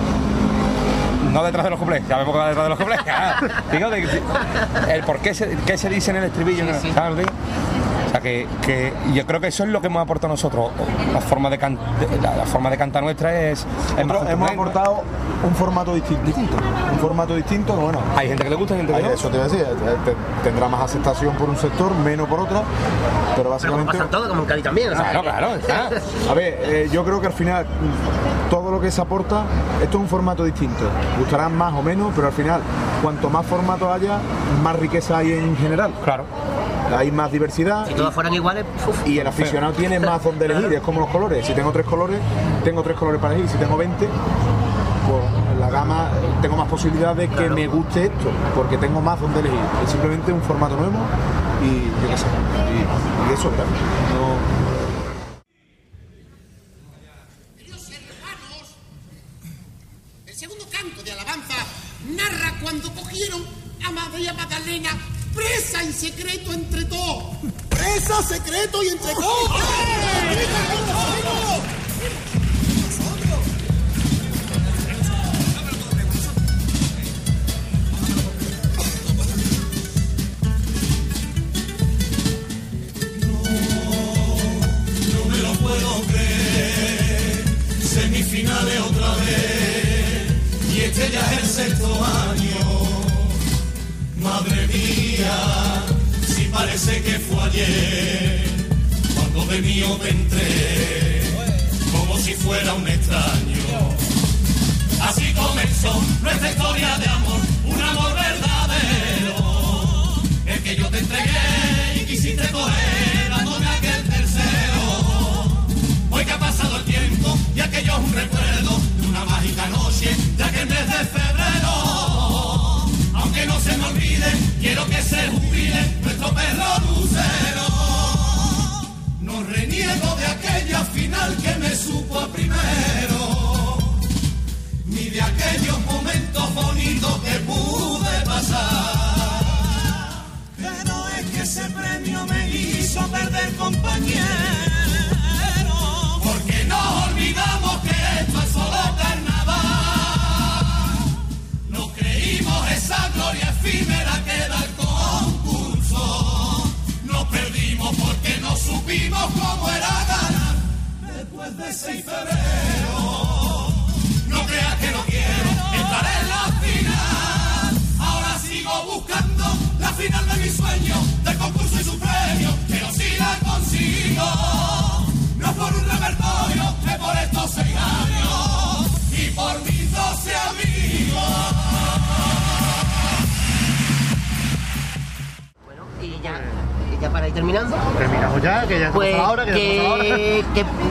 [1.31, 2.99] No detrás de los cuplés, ya vemos que va detrás de los cuplés.
[3.09, 3.41] Ah,
[3.71, 4.21] digo, de- de-
[4.95, 6.71] el por qué se, qué se dice en el estribillo, ¿no?
[6.93, 7.31] ¿sabes lo que digo?
[8.09, 10.71] O sea, que, que yo creo que eso es lo que hemos aportado nosotros.
[11.13, 11.77] La forma de, can-
[12.23, 13.67] la, la forma de cantar nuestra es, es
[13.97, 15.03] más Nosotros hemos aportado
[15.43, 16.57] un formato disti- distinto.
[16.91, 17.99] Un formato distinto que, bueno.
[18.15, 19.09] Hay gente que le gusta y gente que Hay- no.
[19.11, 20.15] Eso te iba a decir, eh, te-
[20.49, 23.91] tendrá más aceptación por un sector, menos por otra, pero Pero como básicamente.
[23.91, 24.89] pasa en todo, como en Cádiz también.
[24.91, 25.89] o sea, Claro, claro, está.
[26.31, 27.65] A ver, eh, yo creo que al final
[28.49, 29.43] todo lo que se aporta,
[29.83, 30.83] esto es un formato distinto.
[31.19, 32.61] Gustarán más o menos, pero al final,
[33.03, 34.17] cuanto más formato haya,
[34.63, 35.91] más riqueza hay en general.
[36.03, 36.23] Claro.
[36.95, 37.87] Hay más diversidad.
[37.87, 41.09] Si todos fueran iguales, uf, Y el aficionado tiene más donde elegir, es como los
[41.09, 41.45] colores.
[41.45, 42.19] Si tengo tres colores,
[42.63, 43.51] tengo tres colores para elegir.
[43.51, 46.09] Si tengo 20, pues en la gama
[46.41, 49.59] tengo más posibilidad de que me guste esto, porque tengo más donde elegir.
[49.83, 50.97] Es simplemente un formato nuevo
[51.63, 52.25] y yo qué sé.
[52.73, 53.69] Y, y eso, claro.
[54.13, 54.68] No,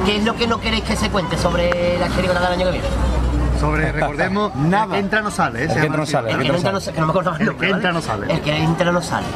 [0.08, 2.72] qué, es lo que no queréis que se cuente sobre la chirigota del año que
[2.72, 2.86] viene?
[3.60, 4.94] Sobre, recordemos, Nada.
[4.94, 5.64] que entra no sale.
[5.64, 5.68] ¿eh?
[5.68, 6.30] El que entra no sale.
[6.30, 6.96] El que entra no sale,
[7.44, 8.32] El que entra no sale.
[8.32, 9.26] El que entra no sale.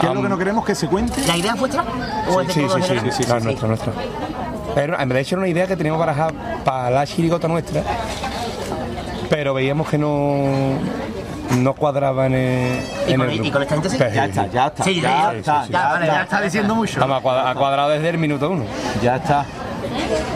[0.00, 1.26] ¿Qué es lo que no queremos que se cuente?
[1.26, 1.84] ¿La idea es vuestra?
[2.30, 3.92] ¿O es de Sí, sí, sí, sí, sí, no, es nuestra, nuestra.
[4.74, 6.30] Pero en vez de hecho era una idea que teníamos barajada
[6.64, 7.82] para la chirigota nuestra,
[9.28, 10.78] pero veíamos que no
[11.58, 13.98] no cuadraba en el, ¿Y en con- el y con esta gente sí?
[13.98, 14.84] Ya está, ya está.
[14.84, 16.06] Sí, ya, ya, está, ya, está.
[16.06, 17.00] ya está diciendo mucho.
[17.00, 18.64] Vamos, ha cuadrado desde el minuto uno.
[19.02, 19.44] Ya está.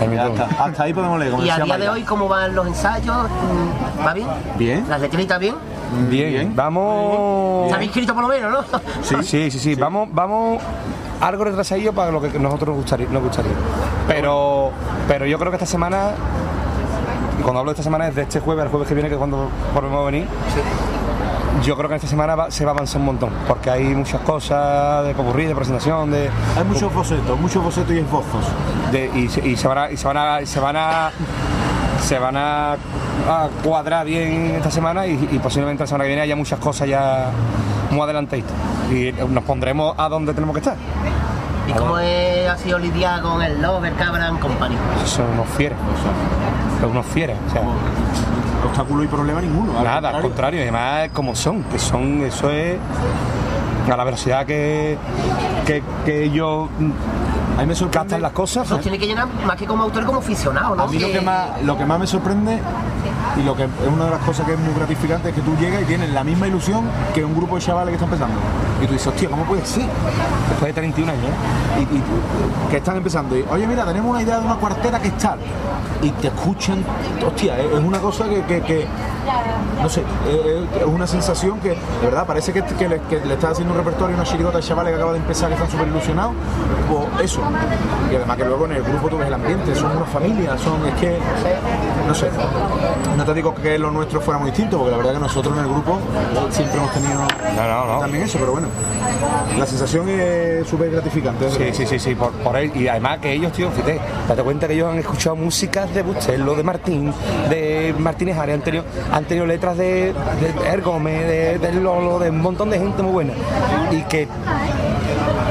[0.00, 0.48] El está.
[0.64, 1.30] Hasta ahí podemos leer.
[1.32, 3.26] como ¿Y a día de hoy cómo van los ensayos?
[4.04, 4.26] ¿Va bien?
[4.58, 4.84] Bien.
[4.88, 5.54] ¿Las letritas bien?
[6.08, 6.56] Bien, Bien.
[6.56, 7.68] vamos.
[7.68, 8.80] ¿Se habéis escrito por lo menos, no?
[9.02, 9.74] Sí, sí, sí, sí.
[9.74, 10.60] Vamos, vamos
[11.20, 13.52] algo retrasadillo para lo que nosotros nos gustaría, nos gustaría.
[14.08, 14.70] Pero,
[15.06, 16.10] pero yo creo que esta semana,
[17.42, 19.18] cuando hablo de esta semana es de este jueves al jueves que viene, que es
[19.18, 20.26] cuando volvemos a venir.
[21.64, 24.20] Yo creo que esta semana va- se va a avanzar un montón, porque hay muchas
[24.22, 28.44] cosas de popurrí, de presentación, de, Hay muchos bocetos, muchos bocetos y esbozos.
[28.90, 31.10] de- y, se- y se van a, y se van a, y se van a,
[32.02, 36.22] se van a, a cuadrar bien esta semana y, y posiblemente la semana que viene
[36.22, 37.26] haya muchas cosas ya
[37.90, 38.52] muy adelantaditas
[38.90, 40.76] y nos pondremos a donde tenemos que estar.
[41.68, 44.74] ¿Y cómo es- ha sido lidiar con el Lover Cabran Company?
[45.04, 45.78] Son unos fieras,
[46.80, 47.62] son unos fieras, o sea,
[48.64, 49.78] Obstáculo y problema ninguno.
[49.78, 50.22] al nada, al contrario.
[50.22, 52.78] contrario, y además como son, que son, eso es
[53.90, 54.96] a la velocidad que,
[55.66, 56.68] que, que ellos
[57.58, 58.20] A mí me sorprende.
[58.20, 58.66] las cosas.
[58.66, 60.84] Eso tiene que llenar más que como autor, como aficionado, ¿no?
[60.84, 62.58] A mí lo que, más, lo que más me sorprende
[63.36, 65.56] y lo que es una de las cosas que es muy gratificante es que tú
[65.56, 66.84] llegas y tienes la misma ilusión
[67.14, 68.36] que un grupo de chavales que está empezando.
[68.82, 69.84] Y tú dices, hostia, ¿cómo puede ser?
[70.48, 71.80] Después de 31 años, ¿eh?
[71.92, 72.02] Y, y
[72.70, 73.36] que están empezando.
[73.36, 75.38] Y, Oye, mira, tenemos una idea de una cuartera que es tal.
[76.02, 76.84] Y te escuchan,
[77.24, 78.86] hostia, es es una cosa que, que- que-
[79.80, 83.52] no sé, es, es una sensación que, de verdad, parece que, que le, le estás
[83.52, 85.86] haciendo un repertorio a una chirigota de chavales que acaba de empezar, que están súper
[85.88, 86.32] ilusionados.
[86.90, 87.40] Pues eso.
[88.10, 90.84] Y además que luego en el grupo tú ves el ambiente, son una familia, son,
[90.86, 91.18] es que,
[92.06, 92.28] no sé,
[93.16, 95.64] no te digo que lo nuestro fuera muy distinto, porque la verdad que nosotros en
[95.64, 95.98] el grupo
[96.50, 98.00] siempre hemos tenido No, no, no.
[98.00, 98.68] también eso, pero bueno,
[99.58, 101.50] la sensación es súper gratificante.
[101.50, 102.72] Sí, sí, sí, sí, por, por él.
[102.74, 106.54] Y además que ellos, tío, fíjate, date cuenta que ellos han escuchado músicas de Bustelo,
[106.54, 107.12] de Martín,
[107.48, 112.30] de Martínez Arias, han tenido, han tenido letras de, de Ergome, de, de Lolo, de
[112.30, 113.32] un montón de gente muy buena.
[113.90, 114.26] Y que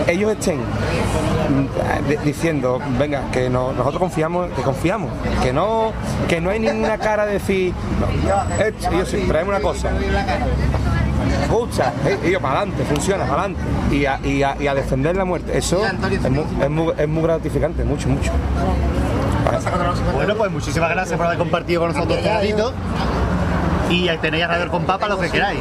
[0.07, 5.11] ellos estén mm, diciendo, venga, que no- nosotros confiamos, que confiamos,
[5.43, 5.91] que no,
[6.27, 9.89] que no hay ninguna cara de decir, no, eh, ellos sí, traemos una cosa,
[11.43, 13.61] escucha, eh, y yo para adelante, funciona, para adelante.
[13.95, 15.57] Y a, y, a, y a defender la muerte.
[15.57, 16.15] Eso es muy,
[16.63, 18.31] es muy- es muy gratificante, mucho, mucho.
[20.15, 22.73] Bueno, pues muchísimas gracias por haber compartido con nosotros este ratito.
[23.89, 25.59] Y tenéis a Radio Compás para lo que queráis.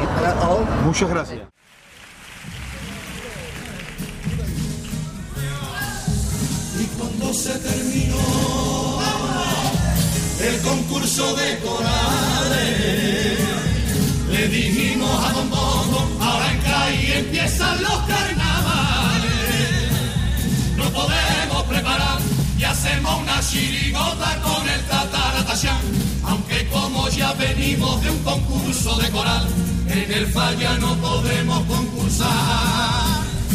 [0.85, 1.41] Muchas gracias.
[6.79, 8.15] Y cuando se terminó
[10.41, 13.39] el concurso de corales,
[14.31, 15.49] le dijimos a Don
[17.21, 19.29] empiezan los carnavales.
[20.75, 22.19] No podemos preparar
[22.57, 25.81] y hacemos una chirigota con el tataratachán.
[26.23, 29.47] Aunque como ya venimos de un concurso de coral,
[29.87, 32.29] en el falla no podemos concursar.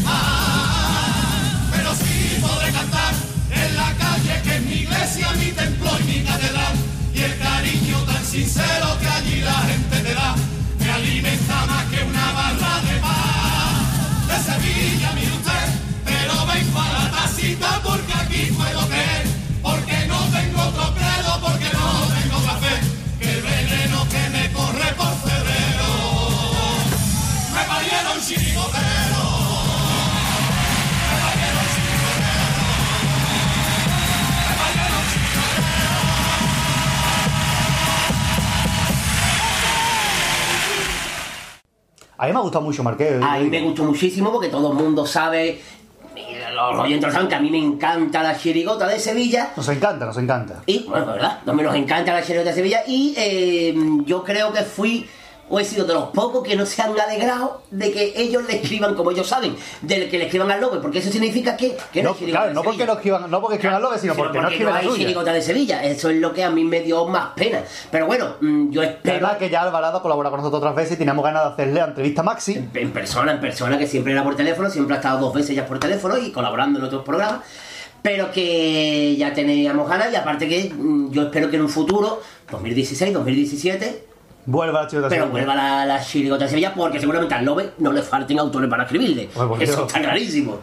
[0.06, 1.26] Ah,
[1.72, 3.14] pero sí podré cantar
[3.50, 6.74] en la calle que es mi iglesia, mi templo y mi catedral.
[7.14, 10.34] Y el cariño tan sincero que allí la gente te da,
[10.78, 13.35] me alimenta más que una barra de pan.
[14.36, 15.66] De Sevilla, mire usted,
[16.04, 19.26] pero ven para la tacita porque aquí puedo creer,
[19.62, 22.80] porque no tengo otro credo, porque no tengo café,
[23.18, 25.88] que el veneno que me corre por febrero,
[27.54, 29.15] me parieron chirigotero.
[42.18, 43.22] A mí me ha gustado mucho Marqués.
[43.22, 45.60] A mí me gustó muchísimo porque todo el mundo sabe,
[46.54, 49.50] los oyentes saben que a mí me encanta la chirigota de Sevilla.
[49.56, 50.62] Nos encanta, nos encanta.
[50.66, 51.40] Y, bueno, ¿verdad?
[51.44, 52.82] No me nos encanta la chirigota de Sevilla.
[52.86, 53.74] Y eh,
[54.04, 55.06] yo creo que fui,
[55.48, 58.56] o he sido de los pocos que no se han alegrado de que ellos le
[58.56, 62.02] escriban como ellos saben, del que le escriban al Lobe, porque eso significa que, que
[62.02, 62.86] no, No, hay claro, no porque Sevilla.
[62.86, 65.84] no escriban, no porque escriban al Lobe, sino porque, no escriben la hay de Sevilla.
[65.84, 67.62] Eso es lo que a mí me dio más pena.
[67.90, 69.16] Pero bueno, mm, yo espero.
[69.16, 71.86] además que ya Alvarado colabora con nosotros otras veces y teníamos ganas de hacerle la
[71.86, 72.68] entrevista a Maxi.
[72.74, 75.66] en persona, en persona, que siempre era por teléfono, siempre ha estado dos veces ya
[75.66, 77.40] por teléfono y colaborando en otros programas,
[78.02, 82.20] pero que ya teníamos ganas y aparte que mm, yo espero que en un futuro,
[82.50, 84.15] 2016, 2017,
[84.46, 85.44] Vuelva la chirigota pero Sevilla.
[85.44, 88.84] vuelva la, la chirigota de Sevilla porque seguramente al Lobe no le falten autores para
[88.84, 89.28] escribirle.
[89.34, 90.58] Bueno, Eso yo- está clarísimo.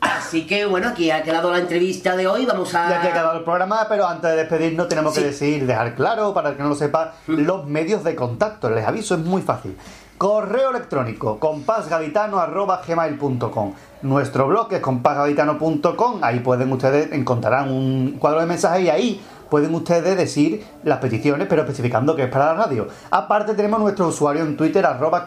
[0.00, 2.88] Así que bueno, aquí ha quedado la entrevista de hoy, vamos a...
[2.88, 6.32] Ya que ha quedado el programa, pero antes de despedirnos tenemos que decir, dejar claro,
[6.32, 8.70] para el que no lo sepa, los medios de contacto.
[8.70, 9.76] Les aviso, es muy fácil.
[10.16, 18.82] Correo electrónico, compasgaditano.gmail.com Nuestro blog es compasgaditano.com Ahí pueden ustedes, encontrarán un cuadro de mensajes
[18.84, 22.88] y ahí pueden ustedes decir las peticiones, pero especificando que es para la radio.
[23.10, 25.24] Aparte tenemos nuestro usuario en Twitter, arroba.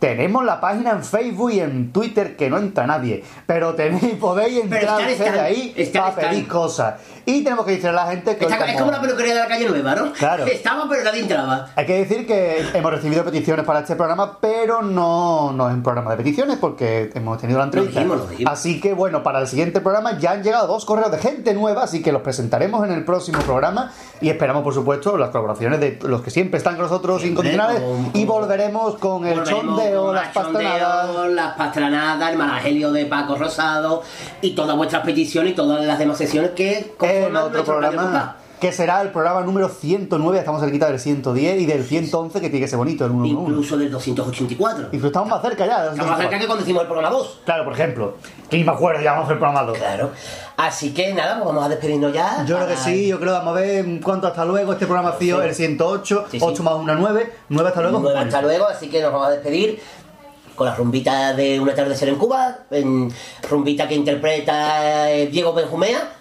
[0.00, 4.64] Tenemos la página en Facebook y en Twitter que no entra nadie, pero tenéis, podéis
[4.64, 6.94] entrar están, están, de ahí están, para pedir cosas.
[7.26, 9.40] Y tenemos que decirle a la gente que Está- es estamos- como la peluquería de
[9.40, 10.12] la calle Nueva, ¿no?
[10.14, 10.46] Claro.
[10.50, 11.68] Estaba, pero nadie entraba.
[11.76, 15.82] Hay que decir que hemos recibido peticiones para este programa, pero no, no es un
[15.82, 18.00] programa de peticiones porque hemos tenido la entrevista.
[18.00, 18.52] dijimos, lo dijimos.
[18.52, 21.82] Así que bueno, para el siguiente programa ya han llegado dos correos de gente nueva,
[21.84, 25.98] así que los presentaremos en el próximo programa y esperamos, por supuesto, las colaboraciones de
[26.02, 30.28] los que siempre están con nosotros incondicionales con- y volveremos con el Volveremos chondeo, las
[30.28, 31.30] pastranadas.
[31.30, 34.02] Las pastranadas, el malagelio de Paco Rosado
[34.40, 38.39] y todas vuestras peticiones y todas las demás sesiones que conforman otro nuestro Radio programa.
[38.60, 42.64] Que será el programa número 109, estamos cerquita del 110 y del 111 que tiene
[42.64, 43.50] que ser bonito, el 111.
[43.50, 44.84] Incluso del 284.
[44.86, 45.86] Incluso estamos más cerca ya.
[45.86, 47.40] Estamos más cerca que cuando hicimos el programa 2.
[47.46, 48.16] Claro, por ejemplo.
[48.50, 49.78] Que me acuerdo, ya vamos el programa 2.
[49.78, 50.10] Claro.
[50.58, 52.44] Así que nada, pues vamos a despedirnos ya.
[52.46, 54.72] Yo creo que sí, yo creo, vamos a ver cuánto hasta luego.
[54.74, 56.44] Este programa ha sido el 108, Sí, sí.
[56.46, 58.00] 8 más 1, 9, 9 hasta luego.
[58.00, 59.80] Nueva hasta luego, así que nos vamos a despedir
[60.54, 63.10] con la rumbita de Un atardecer en Cuba, en
[63.48, 66.12] rumbita que interpreta eh, Diego Benjumea,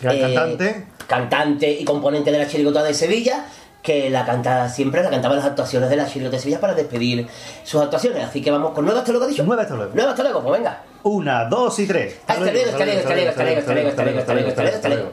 [0.00, 0.86] Gran eh, cantante.
[1.10, 3.44] Cantante y componente de la Chirigota de Sevilla,
[3.82, 6.74] que la canta siempre, la cantaba en las actuaciones de la Chirigota de Sevilla para
[6.74, 7.26] despedir
[7.64, 8.28] sus actuaciones.
[8.28, 9.42] Así que vamos con nueva hasta luego, dicho.
[9.44, 9.92] 9 hasta luego.
[9.92, 10.84] Nueva hasta luego, pues venga.
[11.02, 12.20] 1, 2 y 3.
[12.28, 14.62] Hasta luego, hasta luego, hasta luego, hasta luego, hasta luego, hasta luego, hasta luego, hasta
[14.62, 15.10] luego, hasta luego.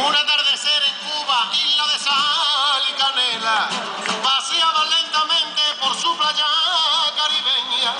[0.00, 3.68] Un atardecer en Cuba, isla de sal y canela,
[4.24, 6.48] paseaba lentamente por su playa
[7.20, 7.92] caribeña.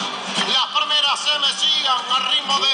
[0.49, 2.73] Las palmeras se mecían al ritmo de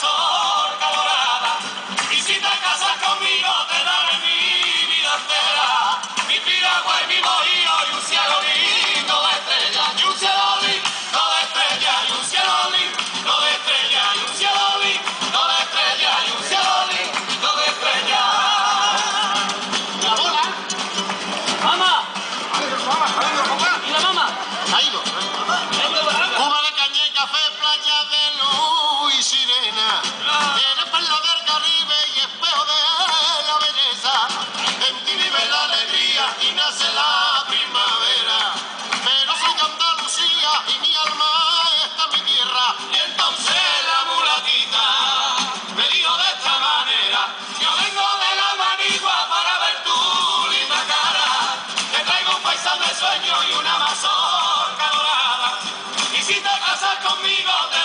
[0.00, 0.57] soul.
[52.98, 55.60] Sueño y una mazorca dorada,
[56.18, 57.77] y si te casas conmigo te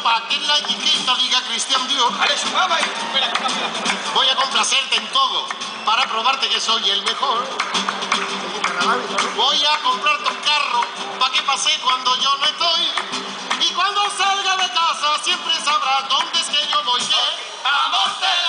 [0.00, 2.12] ropa que la etiqueta diga Cristian Dior.
[4.14, 5.46] Voy a complacerte en todo
[5.84, 7.46] para probarte que soy el mejor.
[9.36, 10.80] Voy a comprarte un carro
[11.18, 12.90] para que pase cuando yo no estoy.
[13.60, 17.02] Y cuando salga de casa siempre sabrás dónde es que yo voy.
[17.64, 18.39] Amor te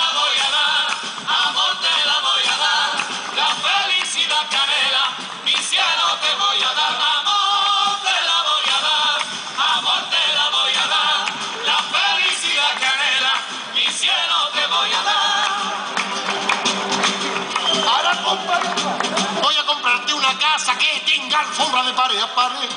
[20.32, 22.70] una casa que tenga alfombra de pared a pared.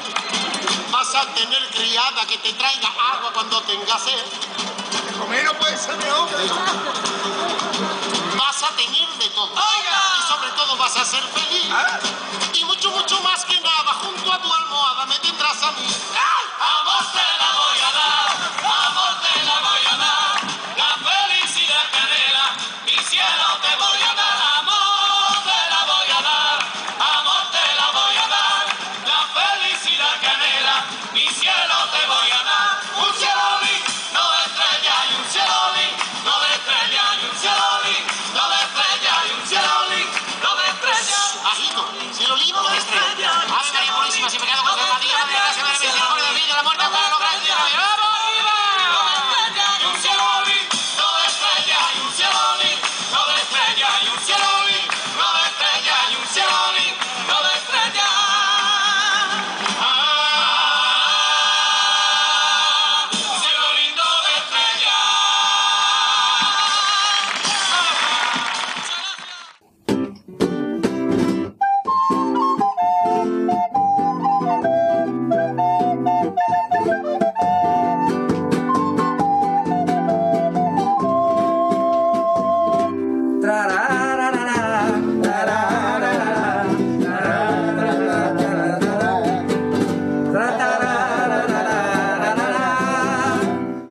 [0.91, 4.26] Vas a tener criada que te traiga agua cuando tengas sed.
[5.19, 6.30] Comer no puede ser mejor.
[8.38, 9.52] Vas a tener de todo.
[9.53, 11.73] Y sobre todo vas a ser feliz.
[12.53, 15.88] Y mucho, mucho más que nada, junto a tu almohada me tendrás a mí.